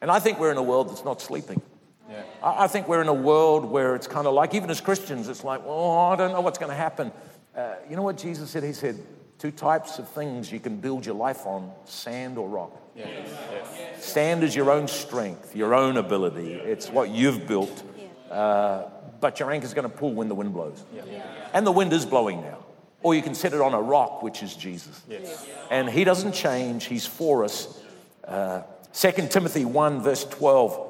And 0.00 0.10
I 0.10 0.20
think 0.20 0.38
we're 0.38 0.52
in 0.52 0.56
a 0.56 0.62
world 0.62 0.88
that's 0.88 1.04
not 1.04 1.20
sleeping. 1.20 1.60
Yeah. 2.08 2.22
I 2.42 2.66
think 2.68 2.88
we're 2.88 3.02
in 3.02 3.08
a 3.08 3.14
world 3.14 3.64
where 3.64 3.94
it's 3.94 4.06
kind 4.06 4.26
of 4.26 4.34
like, 4.34 4.54
even 4.54 4.70
as 4.70 4.80
Christians, 4.80 5.28
it's 5.28 5.44
like, 5.44 5.62
oh, 5.66 6.06
I 6.06 6.16
don't 6.16 6.32
know 6.32 6.40
what's 6.40 6.58
going 6.58 6.70
to 6.70 6.76
happen. 6.76 7.12
Uh, 7.54 7.74
you 7.88 7.96
know 7.96 8.02
what 8.02 8.16
Jesus 8.16 8.50
said? 8.50 8.62
He 8.62 8.72
said, 8.72 8.98
two 9.38 9.50
types 9.50 9.98
of 9.98 10.08
things 10.08 10.50
you 10.50 10.60
can 10.60 10.76
build 10.78 11.06
your 11.06 11.14
life 11.14 11.46
on 11.46 11.70
sand 11.84 12.38
or 12.38 12.48
rock. 12.48 12.72
Yes. 12.96 13.28
Yes. 13.76 14.04
Sand 14.04 14.42
is 14.42 14.56
your 14.56 14.70
own 14.70 14.88
strength, 14.88 15.54
your 15.54 15.74
own 15.74 15.96
ability. 15.96 16.54
It's 16.54 16.88
what 16.88 17.10
you've 17.10 17.46
built. 17.46 17.84
Uh, 18.30 18.84
but 19.20 19.40
your 19.40 19.50
anchor's 19.50 19.74
going 19.74 19.88
to 19.88 19.96
pull 19.96 20.12
when 20.12 20.28
the 20.28 20.34
wind 20.34 20.52
blows. 20.52 20.84
Yeah. 20.94 21.22
And 21.52 21.66
the 21.66 21.72
wind 21.72 21.92
is 21.92 22.04
blowing 22.06 22.40
now. 22.40 22.64
Or 23.02 23.14
you 23.14 23.22
can 23.22 23.34
set 23.34 23.52
it 23.52 23.60
on 23.60 23.74
a 23.74 23.80
rock, 23.80 24.22
which 24.22 24.42
is 24.42 24.54
Jesus. 24.56 25.00
Yes. 25.08 25.46
And 25.70 25.88
he 25.88 26.04
doesn't 26.04 26.32
change, 26.32 26.86
he's 26.86 27.06
for 27.06 27.44
us. 27.44 27.80
Uh, 28.24 28.62
2 28.92 29.12
Timothy 29.28 29.64
1, 29.64 30.02
verse 30.02 30.24
12. 30.24 30.87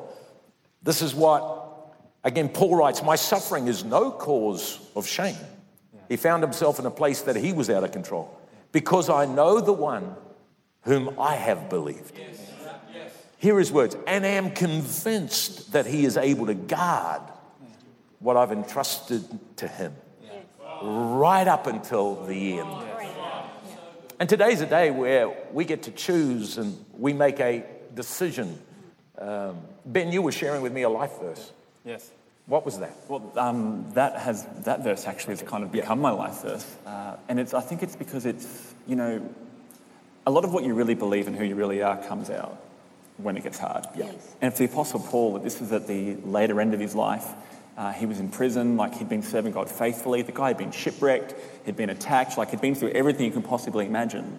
This 0.82 1.02
is 1.02 1.14
what, 1.14 1.94
again, 2.24 2.48
Paul 2.48 2.76
writes 2.76 3.02
My 3.02 3.16
suffering 3.16 3.66
is 3.68 3.84
no 3.84 4.10
cause 4.10 4.78
of 4.94 5.06
shame. 5.06 5.36
He 6.08 6.16
found 6.16 6.42
himself 6.42 6.78
in 6.78 6.86
a 6.86 6.90
place 6.90 7.22
that 7.22 7.36
he 7.36 7.52
was 7.52 7.68
out 7.68 7.84
of 7.84 7.92
control 7.92 8.38
because 8.72 9.10
I 9.10 9.26
know 9.26 9.60
the 9.60 9.72
one 9.72 10.14
whom 10.82 11.18
I 11.18 11.34
have 11.34 11.68
believed. 11.68 12.12
Yes. 12.16 12.40
Yes. 12.94 13.12
Hear 13.38 13.58
his 13.58 13.70
words, 13.70 13.96
and 14.06 14.24
am 14.24 14.50
convinced 14.52 15.72
that 15.72 15.86
he 15.86 16.04
is 16.04 16.16
able 16.16 16.46
to 16.46 16.54
guard 16.54 17.22
what 18.20 18.36
I've 18.36 18.52
entrusted 18.52 19.24
to 19.56 19.68
him 19.68 19.94
right 20.82 21.46
up 21.46 21.66
until 21.66 22.24
the 22.24 22.60
end. 22.60 22.70
And 24.20 24.28
today's 24.28 24.60
a 24.60 24.66
day 24.66 24.90
where 24.90 25.32
we 25.52 25.64
get 25.64 25.84
to 25.84 25.92
choose 25.92 26.58
and 26.58 26.84
we 26.92 27.12
make 27.12 27.38
a 27.38 27.64
decision. 27.94 28.58
Um, 29.16 29.58
ben, 29.88 30.12
you 30.12 30.22
were 30.22 30.32
sharing 30.32 30.62
with 30.62 30.72
me 30.72 30.82
a 30.82 30.88
life 30.88 31.18
verse. 31.20 31.52
Yes. 31.84 32.10
What 32.46 32.64
was 32.64 32.78
that? 32.78 32.96
Well, 33.08 33.32
um, 33.36 33.90
that 33.94 34.16
has 34.20 34.46
that 34.64 34.82
verse 34.82 35.06
actually 35.06 35.34
has 35.34 35.42
kind 35.42 35.64
of 35.64 35.72
become 35.72 35.98
yeah. 35.98 36.02
my 36.02 36.10
life 36.10 36.42
verse, 36.42 36.76
uh, 36.86 37.16
and 37.28 37.38
it's 37.38 37.52
I 37.52 37.60
think 37.60 37.82
it's 37.82 37.96
because 37.96 38.24
it's 38.24 38.74
you 38.86 38.96
know 38.96 39.22
a 40.26 40.30
lot 40.30 40.44
of 40.44 40.52
what 40.52 40.64
you 40.64 40.72
really 40.72 40.94
believe 40.94 41.26
and 41.26 41.36
who 41.36 41.44
you 41.44 41.54
really 41.54 41.82
are 41.82 41.96
comes 42.04 42.30
out 42.30 42.58
when 43.18 43.36
it 43.36 43.42
gets 43.42 43.58
hard. 43.58 43.84
Yes. 43.96 44.14
And 44.40 44.52
for 44.52 44.58
the 44.60 44.64
Apostle 44.66 45.00
Paul, 45.00 45.38
this 45.40 45.60
was 45.60 45.72
at 45.72 45.86
the 45.86 46.16
later 46.24 46.60
end 46.60 46.72
of 46.72 46.80
his 46.80 46.94
life. 46.94 47.26
Uh, 47.76 47.92
he 47.92 48.06
was 48.06 48.18
in 48.18 48.28
prison, 48.28 48.76
like 48.76 48.94
he'd 48.94 49.08
been 49.08 49.22
serving 49.22 49.52
God 49.52 49.70
faithfully. 49.70 50.22
The 50.22 50.32
guy 50.32 50.48
had 50.48 50.58
been 50.58 50.72
shipwrecked, 50.72 51.34
he'd 51.64 51.76
been 51.76 51.90
attacked, 51.90 52.36
like 52.38 52.50
he'd 52.50 52.60
been 52.60 52.74
through 52.74 52.90
everything 52.90 53.26
you 53.26 53.32
can 53.32 53.42
possibly 53.42 53.86
imagine. 53.86 54.38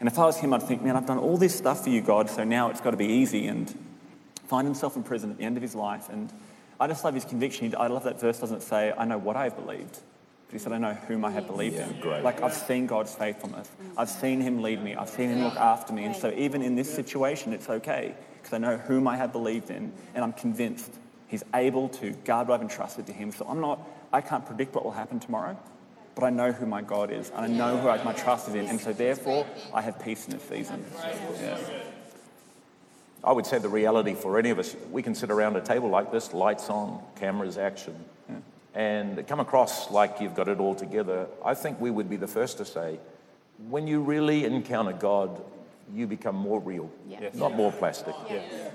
And 0.00 0.08
if 0.08 0.18
I 0.18 0.24
was 0.24 0.38
him, 0.38 0.54
I'd 0.54 0.62
think, 0.62 0.82
man, 0.82 0.96
I've 0.96 1.06
done 1.06 1.18
all 1.18 1.36
this 1.36 1.54
stuff 1.54 1.84
for 1.84 1.90
you, 1.90 2.00
God, 2.00 2.30
so 2.30 2.44
now 2.44 2.70
it's 2.70 2.80
got 2.80 2.92
to 2.92 2.96
be 2.96 3.06
easy. 3.06 3.46
And 3.46 3.72
find 4.48 4.66
himself 4.66 4.96
in 4.96 5.02
prison 5.02 5.30
at 5.30 5.38
the 5.38 5.44
end 5.44 5.56
of 5.56 5.62
his 5.62 5.74
life. 5.74 6.08
And 6.08 6.32
I 6.80 6.86
just 6.88 7.04
love 7.04 7.14
his 7.14 7.24
conviction. 7.24 7.72
I 7.78 7.86
love 7.86 8.04
that 8.04 8.20
verse 8.20 8.38
doesn't 8.38 8.62
say, 8.62 8.92
I 8.96 9.04
know 9.04 9.18
what 9.18 9.36
I 9.36 9.44
have 9.44 9.56
believed. 9.56 10.00
But 10.46 10.52
he 10.52 10.58
said, 10.58 10.72
I 10.72 10.78
know 10.78 10.94
whom 10.94 11.24
I 11.24 11.30
have 11.30 11.46
believed 11.46 11.76
yeah, 11.76 11.88
in. 11.88 12.00
Great. 12.00 12.24
Like, 12.24 12.42
I've 12.42 12.54
seen 12.54 12.86
God's 12.86 13.14
faithfulness. 13.14 13.70
I've 13.96 14.08
seen 14.08 14.40
him 14.40 14.62
lead 14.62 14.82
me. 14.82 14.94
I've 14.94 15.10
seen 15.10 15.28
him 15.28 15.44
look 15.44 15.56
after 15.56 15.92
me. 15.92 16.04
And 16.04 16.16
so, 16.16 16.32
even 16.36 16.62
in 16.62 16.74
this 16.74 16.92
situation, 16.92 17.52
it's 17.52 17.68
okay 17.68 18.14
because 18.34 18.54
I 18.54 18.58
know 18.58 18.78
whom 18.78 19.06
I 19.06 19.16
have 19.16 19.30
believed 19.30 19.70
in. 19.70 19.92
And 20.14 20.24
I'm 20.24 20.32
convinced 20.32 20.90
He's 21.28 21.44
able 21.54 21.90
to 21.90 22.10
guard 22.24 22.48
what 22.48 22.54
I've 22.54 22.62
entrusted 22.62 23.06
to 23.06 23.12
Him. 23.12 23.30
So 23.30 23.46
I'm 23.46 23.60
not, 23.60 23.86
I 24.12 24.20
can't 24.22 24.44
predict 24.44 24.74
what 24.74 24.84
will 24.84 24.92
happen 24.92 25.20
tomorrow, 25.20 25.56
but 26.14 26.24
I 26.24 26.30
know 26.30 26.52
who 26.52 26.66
my 26.66 26.80
God 26.82 27.12
is 27.12 27.30
and 27.30 27.44
I 27.44 27.46
know 27.46 27.76
who 27.76 27.88
I, 27.88 28.02
my 28.02 28.14
trust 28.14 28.48
is 28.48 28.54
in. 28.54 28.66
And 28.66 28.80
so 28.80 28.92
therefore, 28.92 29.46
I 29.72 29.82
have 29.82 30.02
peace 30.02 30.26
in 30.26 30.32
this 30.32 30.42
season. 30.42 30.84
Yeah. 31.40 31.58
I 33.24 33.32
would 33.32 33.46
say 33.46 33.58
the 33.58 33.68
reality 33.68 34.14
for 34.14 34.38
any 34.38 34.50
of 34.50 34.58
us, 34.58 34.76
we 34.90 35.02
can 35.02 35.14
sit 35.14 35.30
around 35.30 35.56
a 35.56 35.60
table 35.60 35.88
like 35.88 36.12
this, 36.12 36.32
lights 36.32 36.70
on, 36.70 37.02
cameras, 37.16 37.58
action, 37.58 37.96
yeah. 38.28 38.36
and 38.74 39.26
come 39.26 39.40
across 39.40 39.90
like 39.90 40.20
you've 40.20 40.34
got 40.34 40.48
it 40.48 40.60
all 40.60 40.74
together. 40.74 41.26
I 41.44 41.54
think 41.54 41.80
we 41.80 41.90
would 41.90 42.08
be 42.08 42.16
the 42.16 42.28
first 42.28 42.58
to 42.58 42.64
say, 42.64 42.98
when 43.68 43.88
you 43.88 44.00
really 44.00 44.44
encounter 44.44 44.92
God, 44.92 45.42
you 45.92 46.06
become 46.06 46.36
more 46.36 46.60
real, 46.60 46.90
yes. 47.08 47.34
not 47.34 47.54
more 47.54 47.72
plastic. 47.72 48.14
Yes. 48.28 48.72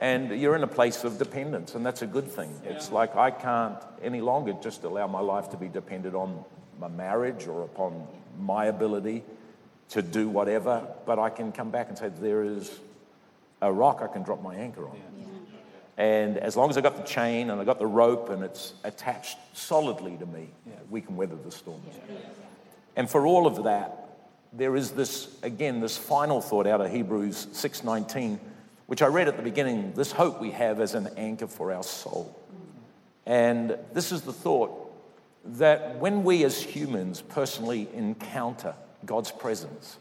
And 0.00 0.38
you're 0.38 0.56
in 0.56 0.62
a 0.62 0.68
place 0.68 1.04
of 1.04 1.16
dependence, 1.16 1.74
and 1.74 1.86
that's 1.86 2.02
a 2.02 2.06
good 2.06 2.30
thing. 2.30 2.52
It's 2.64 2.92
like 2.92 3.16
I 3.16 3.30
can't 3.30 3.78
any 4.02 4.20
longer 4.20 4.52
just 4.62 4.84
allow 4.84 5.06
my 5.06 5.20
life 5.20 5.48
to 5.50 5.56
be 5.56 5.68
dependent 5.68 6.14
on 6.14 6.44
my 6.78 6.88
marriage 6.88 7.46
or 7.46 7.62
upon 7.62 8.06
my 8.38 8.66
ability 8.66 9.22
to 9.90 10.02
do 10.02 10.28
whatever, 10.28 10.86
but 11.06 11.18
I 11.18 11.30
can 11.30 11.52
come 11.52 11.70
back 11.70 11.88
and 11.88 11.96
say, 11.96 12.08
there 12.08 12.42
is 12.42 12.78
a 13.66 13.72
rock 13.72 14.00
I 14.02 14.06
can 14.06 14.22
drop 14.22 14.42
my 14.42 14.54
anchor 14.54 14.86
on. 14.86 14.96
And 15.98 16.36
as 16.38 16.56
long 16.56 16.70
as 16.70 16.76
I've 16.76 16.82
got 16.82 16.96
the 16.96 17.02
chain 17.02 17.50
and 17.50 17.58
I've 17.58 17.66
got 17.66 17.78
the 17.78 17.86
rope 17.86 18.28
and 18.28 18.42
it's 18.42 18.74
attached 18.84 19.38
solidly 19.54 20.16
to 20.18 20.26
me, 20.26 20.48
we 20.90 21.00
can 21.00 21.16
weather 21.16 21.36
the 21.36 21.50
storms. 21.50 21.94
And 22.96 23.10
for 23.10 23.26
all 23.26 23.46
of 23.46 23.64
that, 23.64 24.02
there 24.52 24.76
is 24.76 24.92
this, 24.92 25.36
again, 25.42 25.80
this 25.80 25.96
final 25.96 26.40
thought 26.40 26.66
out 26.66 26.80
of 26.80 26.90
Hebrews 26.90 27.46
6.19, 27.52 28.38
which 28.86 29.02
I 29.02 29.06
read 29.06 29.28
at 29.28 29.36
the 29.36 29.42
beginning, 29.42 29.92
this 29.94 30.12
hope 30.12 30.40
we 30.40 30.52
have 30.52 30.80
as 30.80 30.94
an 30.94 31.08
anchor 31.16 31.46
for 31.46 31.72
our 31.72 31.82
soul. 31.82 32.34
And 33.26 33.76
this 33.92 34.12
is 34.12 34.22
the 34.22 34.32
thought 34.32 34.82
that 35.44 35.96
when 35.96 36.24
we 36.24 36.44
as 36.44 36.62
humans 36.62 37.22
personally 37.22 37.88
encounter 37.94 38.74
God's 39.04 39.32
presence, 39.32 39.96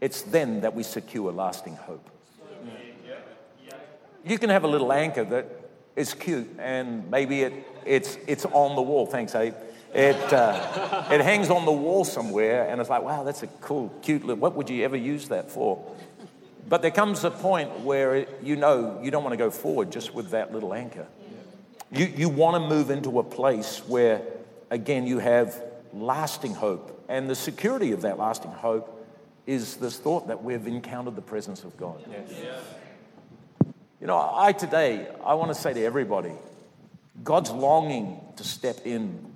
it's 0.00 0.22
then 0.22 0.62
that 0.62 0.74
we 0.74 0.82
secure 0.82 1.32
lasting 1.32 1.76
hope. 1.76 2.08
You 4.24 4.38
can 4.38 4.50
have 4.50 4.64
a 4.64 4.68
little 4.68 4.92
anchor 4.92 5.24
that 5.24 5.46
is 5.96 6.14
cute 6.14 6.48
and 6.58 7.10
maybe 7.10 7.42
it, 7.42 7.52
it's, 7.84 8.16
it's 8.26 8.44
on 8.46 8.76
the 8.76 8.82
wall. 8.82 9.06
Thanks, 9.06 9.34
Abe. 9.34 9.54
It, 9.94 10.32
uh, 10.32 11.06
it 11.10 11.20
hangs 11.20 11.50
on 11.50 11.66
the 11.66 11.72
wall 11.72 12.04
somewhere, 12.04 12.66
and 12.66 12.80
it's 12.80 12.88
like, 12.88 13.02
wow, 13.02 13.24
that's 13.24 13.42
a 13.42 13.46
cool, 13.46 13.92
cute 14.00 14.22
little, 14.22 14.40
what 14.40 14.54
would 14.54 14.70
you 14.70 14.84
ever 14.84 14.96
use 14.96 15.28
that 15.28 15.50
for? 15.50 15.84
But 16.66 16.80
there 16.80 16.90
comes 16.90 17.24
a 17.24 17.30
point 17.30 17.80
where 17.80 18.26
you 18.42 18.56
know 18.56 18.98
you 19.02 19.10
don't 19.10 19.22
want 19.22 19.34
to 19.34 19.36
go 19.36 19.50
forward 19.50 19.92
just 19.92 20.14
with 20.14 20.30
that 20.30 20.50
little 20.50 20.72
anchor. 20.72 21.06
You, 21.90 22.06
you 22.06 22.28
want 22.30 22.56
to 22.56 22.74
move 22.74 22.88
into 22.88 23.18
a 23.18 23.22
place 23.22 23.82
where, 23.86 24.22
again, 24.70 25.06
you 25.06 25.18
have 25.18 25.62
lasting 25.92 26.54
hope. 26.54 27.04
And 27.10 27.28
the 27.28 27.34
security 27.34 27.92
of 27.92 28.00
that 28.02 28.18
lasting 28.18 28.52
hope 28.52 29.06
is 29.46 29.76
this 29.76 29.98
thought 29.98 30.28
that 30.28 30.42
we've 30.42 30.66
encountered 30.66 31.16
the 31.16 31.22
presence 31.22 31.64
of 31.64 31.76
God. 31.76 32.02
Yes. 32.10 32.32
You 34.02 34.08
know, 34.08 34.32
I 34.34 34.50
today, 34.50 35.06
I 35.24 35.34
want 35.34 35.52
to 35.52 35.54
say 35.54 35.72
to 35.74 35.84
everybody, 35.84 36.32
God's 37.22 37.52
longing 37.52 38.20
to 38.34 38.42
step 38.42 38.84
in 38.84 39.32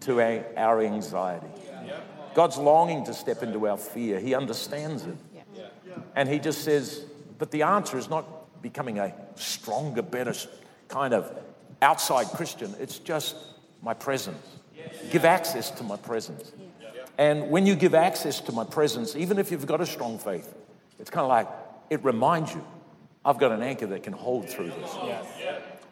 to 0.00 0.22
our 0.56 0.80
anxiety. 0.80 1.46
God's 2.32 2.56
longing 2.56 3.04
to 3.04 3.12
step 3.12 3.42
into 3.42 3.68
our 3.68 3.76
fear. 3.76 4.18
He 4.18 4.34
understands 4.34 5.04
it. 5.04 5.18
And 6.14 6.30
He 6.30 6.38
just 6.38 6.64
says, 6.64 7.04
but 7.36 7.50
the 7.50 7.64
answer 7.64 7.98
is 7.98 8.08
not 8.08 8.62
becoming 8.62 8.98
a 8.98 9.12
stronger, 9.34 10.00
better 10.00 10.32
kind 10.88 11.12
of 11.12 11.30
outside 11.82 12.28
Christian. 12.28 12.74
It's 12.80 12.98
just 12.98 13.36
my 13.82 13.92
presence. 13.92 14.46
Give 15.10 15.26
access 15.26 15.70
to 15.72 15.84
my 15.84 15.98
presence. 15.98 16.52
And 17.18 17.50
when 17.50 17.66
you 17.66 17.74
give 17.74 17.94
access 17.94 18.40
to 18.40 18.52
my 18.52 18.64
presence, 18.64 19.14
even 19.14 19.38
if 19.38 19.50
you've 19.50 19.66
got 19.66 19.82
a 19.82 19.86
strong 19.86 20.18
faith, 20.18 20.54
it's 20.98 21.10
kind 21.10 21.24
of 21.24 21.28
like 21.28 21.48
it 21.90 22.02
reminds 22.02 22.54
you, 22.54 22.64
I've 23.26 23.38
got 23.38 23.50
an 23.50 23.60
anchor 23.60 23.86
that 23.88 24.04
can 24.04 24.12
hold 24.12 24.48
through 24.48 24.70
this. 24.70 24.96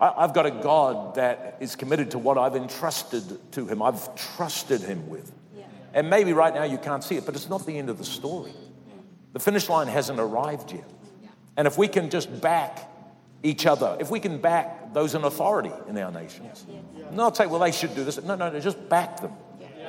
I've 0.00 0.32
got 0.32 0.46
a 0.46 0.52
God 0.52 1.16
that 1.16 1.56
is 1.60 1.74
committed 1.74 2.12
to 2.12 2.18
what 2.18 2.38
I've 2.38 2.54
entrusted 2.54 3.52
to 3.52 3.66
Him, 3.66 3.82
I've 3.82 4.14
trusted 4.14 4.80
Him 4.80 5.08
with. 5.08 5.32
And 5.92 6.08
maybe 6.10 6.32
right 6.32 6.54
now 6.54 6.64
you 6.64 6.78
can't 6.78 7.02
see 7.02 7.16
it, 7.16 7.26
but 7.26 7.34
it's 7.34 7.48
not 7.48 7.66
the 7.66 7.76
end 7.76 7.90
of 7.90 7.98
the 7.98 8.04
story. 8.04 8.52
The 9.32 9.40
finish 9.40 9.68
line 9.68 9.88
hasn't 9.88 10.20
arrived 10.20 10.72
yet. 10.72 10.88
And 11.56 11.66
if 11.66 11.76
we 11.76 11.88
can 11.88 12.08
just 12.08 12.40
back 12.40 12.90
each 13.42 13.66
other, 13.66 13.96
if 14.00 14.10
we 14.10 14.20
can 14.20 14.38
back 14.38 14.92
those 14.92 15.14
in 15.14 15.24
authority 15.24 15.72
in 15.88 15.98
our 15.98 16.10
nations, 16.10 16.66
not 17.12 17.36
say, 17.36 17.46
well, 17.46 17.60
they 17.60 17.72
should 17.72 17.94
do 17.94 18.04
this. 18.04 18.22
No, 18.22 18.36
no, 18.36 18.50
no, 18.50 18.60
just 18.60 18.88
back 18.88 19.20
them. 19.20 19.32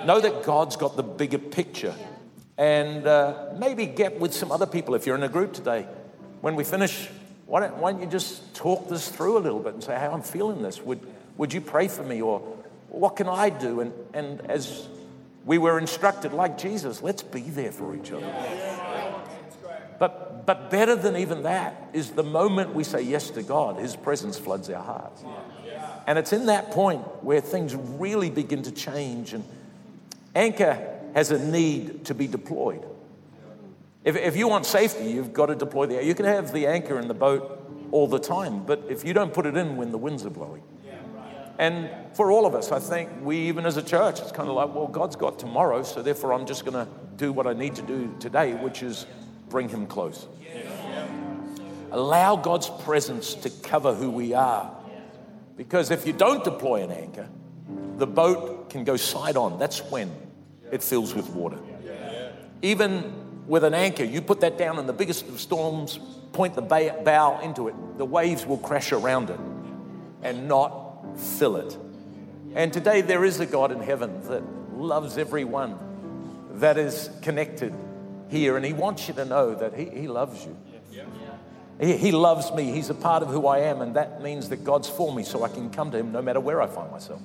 Know 0.03 0.19
that 0.19 0.43
God's 0.43 0.75
got 0.75 0.95
the 0.95 1.03
bigger 1.03 1.39
picture. 1.39 1.95
And 2.57 3.05
uh, 3.05 3.53
maybe 3.57 3.85
get 3.85 4.19
with 4.19 4.33
some 4.33 4.51
other 4.51 4.65
people 4.65 4.95
if 4.95 5.05
you're 5.05 5.15
in 5.15 5.23
a 5.23 5.29
group 5.29 5.53
today. 5.53 5.87
When 6.41 6.55
we 6.55 6.63
finish, 6.63 7.09
why 7.45 7.59
don't, 7.61 7.77
why 7.77 7.91
don't 7.91 8.01
you 8.01 8.07
just 8.07 8.55
talk 8.55 8.89
this 8.89 9.07
through 9.07 9.37
a 9.37 9.39
little 9.39 9.59
bit 9.59 9.73
and 9.73 9.83
say, 9.83 9.93
hey, 9.93 10.07
I'm 10.07 10.21
feeling 10.21 10.61
this. 10.61 10.81
Would, 10.81 10.99
would 11.37 11.53
you 11.53 11.61
pray 11.61 11.87
for 11.87 12.03
me? 12.03 12.21
Or 12.21 12.39
what 12.89 13.15
can 13.15 13.27
I 13.27 13.49
do? 13.49 13.81
And, 13.81 13.93
and 14.13 14.41
as 14.49 14.87
we 15.45 15.57
were 15.57 15.77
instructed, 15.77 16.33
like 16.33 16.57
Jesus, 16.57 17.01
let's 17.03 17.21
be 17.21 17.41
there 17.41 17.71
for 17.71 17.95
each 17.95 18.11
other. 18.11 18.31
But, 19.99 20.45
but 20.45 20.71
better 20.71 20.95
than 20.95 21.15
even 21.15 21.43
that 21.43 21.89
is 21.93 22.11
the 22.11 22.23
moment 22.23 22.73
we 22.73 22.83
say 22.83 23.01
yes 23.01 23.29
to 23.31 23.43
God, 23.43 23.77
His 23.77 23.95
presence 23.95 24.37
floods 24.37 24.69
our 24.69 24.83
hearts. 24.83 25.23
And 26.07 26.19
it's 26.19 26.33
in 26.33 26.47
that 26.47 26.71
point 26.71 27.01
where 27.23 27.41
things 27.41 27.75
really 27.75 28.29
begin 28.29 28.63
to 28.63 28.71
change. 28.71 29.33
And 29.33 29.43
Anchor 30.35 30.99
has 31.13 31.31
a 31.31 31.39
need 31.39 32.05
to 32.05 32.13
be 32.13 32.27
deployed. 32.27 32.85
If, 34.05 34.15
if 34.15 34.37
you 34.37 34.47
want 34.47 34.67
safety, 34.67 35.11
you've 35.11 35.33
got 35.33 35.47
to 35.47 35.55
deploy 35.55 35.87
the 35.87 36.03
You 36.03 36.13
can 36.13 36.25
have 36.25 36.53
the 36.53 36.67
anchor 36.67 36.99
in 36.99 37.07
the 37.07 37.13
boat 37.15 37.87
all 37.91 38.07
the 38.07 38.19
time, 38.19 38.63
but 38.63 38.83
if 38.87 39.03
you 39.03 39.13
don't 39.13 39.33
put 39.33 39.45
it 39.45 39.57
in 39.57 39.77
when 39.77 39.91
the 39.91 39.97
winds 39.97 40.25
are 40.25 40.29
blowing. 40.29 40.63
And 41.57 41.89
for 42.13 42.31
all 42.31 42.45
of 42.45 42.53
us, 42.53 42.71
I 42.71 42.79
think 42.79 43.09
we, 43.21 43.37
even 43.47 43.65
as 43.65 43.77
a 43.77 43.81
church, 43.81 44.19
it's 44.19 44.31
kind 44.31 44.49
of 44.49 44.55
like, 44.55 44.75
well, 44.75 44.87
God's 44.87 45.15
got 45.15 45.39
tomorrow, 45.39 45.83
so 45.83 46.01
therefore 46.01 46.33
I'm 46.33 46.45
just 46.45 46.65
going 46.65 46.73
to 46.73 46.91
do 47.15 47.31
what 47.31 47.47
I 47.47 47.53
need 47.53 47.75
to 47.75 47.81
do 47.81 48.13
today, 48.19 48.53
which 48.55 48.83
is 48.83 49.05
bring 49.49 49.69
Him 49.69 49.87
close. 49.87 50.27
Allow 51.91 52.35
God's 52.35 52.69
presence 52.69 53.35
to 53.35 53.49
cover 53.49 53.93
who 53.93 54.09
we 54.09 54.33
are. 54.33 54.75
Because 55.55 55.91
if 55.91 56.05
you 56.05 56.11
don't 56.11 56.43
deploy 56.43 56.83
an 56.83 56.91
anchor, 56.91 57.29
the 57.97 58.07
boat 58.07 58.69
can 58.69 58.83
go 58.83 58.97
side 58.97 59.37
on. 59.37 59.57
That's 59.57 59.79
when 59.79 60.11
it 60.71 60.83
fills 60.83 61.15
with 61.15 61.29
water. 61.29 61.57
Even 62.61 63.24
with 63.47 63.63
an 63.63 63.73
anchor, 63.73 64.03
you 64.03 64.21
put 64.21 64.41
that 64.41 64.57
down 64.57 64.79
in 64.79 64.87
the 64.87 64.93
biggest 64.93 65.27
of 65.27 65.39
storms, 65.39 65.99
point 66.33 66.55
the 66.55 66.61
bow 66.61 67.39
into 67.41 67.67
it, 67.67 67.75
the 67.97 68.05
waves 68.05 68.45
will 68.45 68.57
crash 68.57 68.91
around 68.91 69.29
it 69.29 69.39
and 70.23 70.47
not 70.47 71.05
fill 71.17 71.57
it. 71.57 71.77
And 72.55 72.73
today 72.73 73.01
there 73.01 73.23
is 73.23 73.39
a 73.39 73.45
God 73.45 73.71
in 73.71 73.79
heaven 73.79 74.21
that 74.27 74.43
loves 74.73 75.17
everyone 75.17 75.77
that 76.55 76.77
is 76.77 77.09
connected 77.21 77.73
here, 78.29 78.55
and 78.57 78.65
He 78.65 78.73
wants 78.73 79.07
you 79.07 79.13
to 79.15 79.25
know 79.25 79.53
that 79.55 79.73
He, 79.73 79.85
he 79.85 80.07
loves 80.07 80.43
you. 80.45 80.57
He, 81.79 81.97
he 81.97 82.11
loves 82.11 82.51
me. 82.53 82.71
He's 82.71 82.89
a 82.89 82.93
part 82.93 83.21
of 83.21 83.29
who 83.29 83.47
I 83.47 83.59
am, 83.59 83.81
and 83.81 83.95
that 83.95 84.21
means 84.21 84.49
that 84.49 84.63
God's 84.63 84.89
for 84.89 85.13
me 85.13 85.23
so 85.23 85.43
I 85.43 85.49
can 85.49 85.69
come 85.69 85.91
to 85.91 85.97
Him 85.97 86.11
no 86.11 86.21
matter 86.21 86.39
where 86.39 86.61
I 86.61 86.67
find 86.67 86.91
myself. 86.91 87.21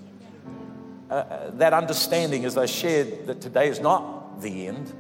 Uh, 1.09 1.15
uh 1.15 1.51
that 1.53 1.73
understanding, 1.73 2.45
as 2.45 2.57
I 2.57 2.67
shared, 2.67 3.27
that 3.27 3.41
today 3.41 3.69
is 3.69 3.81
not 3.81 4.41
the 4.43 4.67
end. 4.67 4.93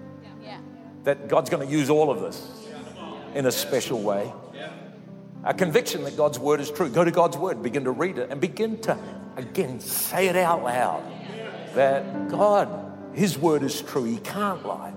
That 1.04 1.28
God's 1.28 1.50
going 1.50 1.66
to 1.66 1.72
use 1.72 1.90
all 1.90 2.10
of 2.10 2.20
this 2.20 2.66
in 3.34 3.46
a 3.46 3.52
special 3.52 4.00
way. 4.00 4.32
A 5.42 5.54
conviction 5.54 6.04
that 6.04 6.16
God's 6.16 6.38
word 6.38 6.60
is 6.60 6.70
true. 6.70 6.90
Go 6.90 7.02
to 7.02 7.10
God's 7.10 7.36
word, 7.36 7.62
begin 7.62 7.84
to 7.84 7.90
read 7.90 8.18
it, 8.18 8.30
and 8.30 8.40
begin 8.40 8.78
to, 8.82 8.98
again, 9.36 9.80
say 9.80 10.28
it 10.28 10.36
out 10.36 10.62
loud 10.62 11.02
that 11.74 12.28
God, 12.28 12.68
His 13.14 13.38
word 13.38 13.62
is 13.62 13.80
true. 13.80 14.04
He 14.04 14.18
can't 14.18 14.66
lie. 14.66 14.92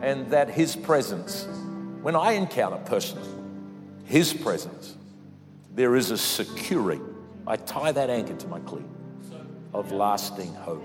And 0.00 0.30
that 0.30 0.50
His 0.50 0.76
presence, 0.76 1.48
when 2.02 2.14
I 2.14 2.32
encounter 2.32 2.76
personally, 2.84 3.34
his 4.04 4.32
presence, 4.32 4.96
there 5.74 5.96
is 5.96 6.10
a 6.10 6.18
securing. 6.18 7.02
I 7.46 7.56
tie 7.56 7.92
that 7.92 8.10
anchor 8.10 8.36
to 8.36 8.48
my 8.48 8.60
cleat 8.60 8.84
of 9.72 9.92
lasting 9.92 10.54
hope. 10.54 10.84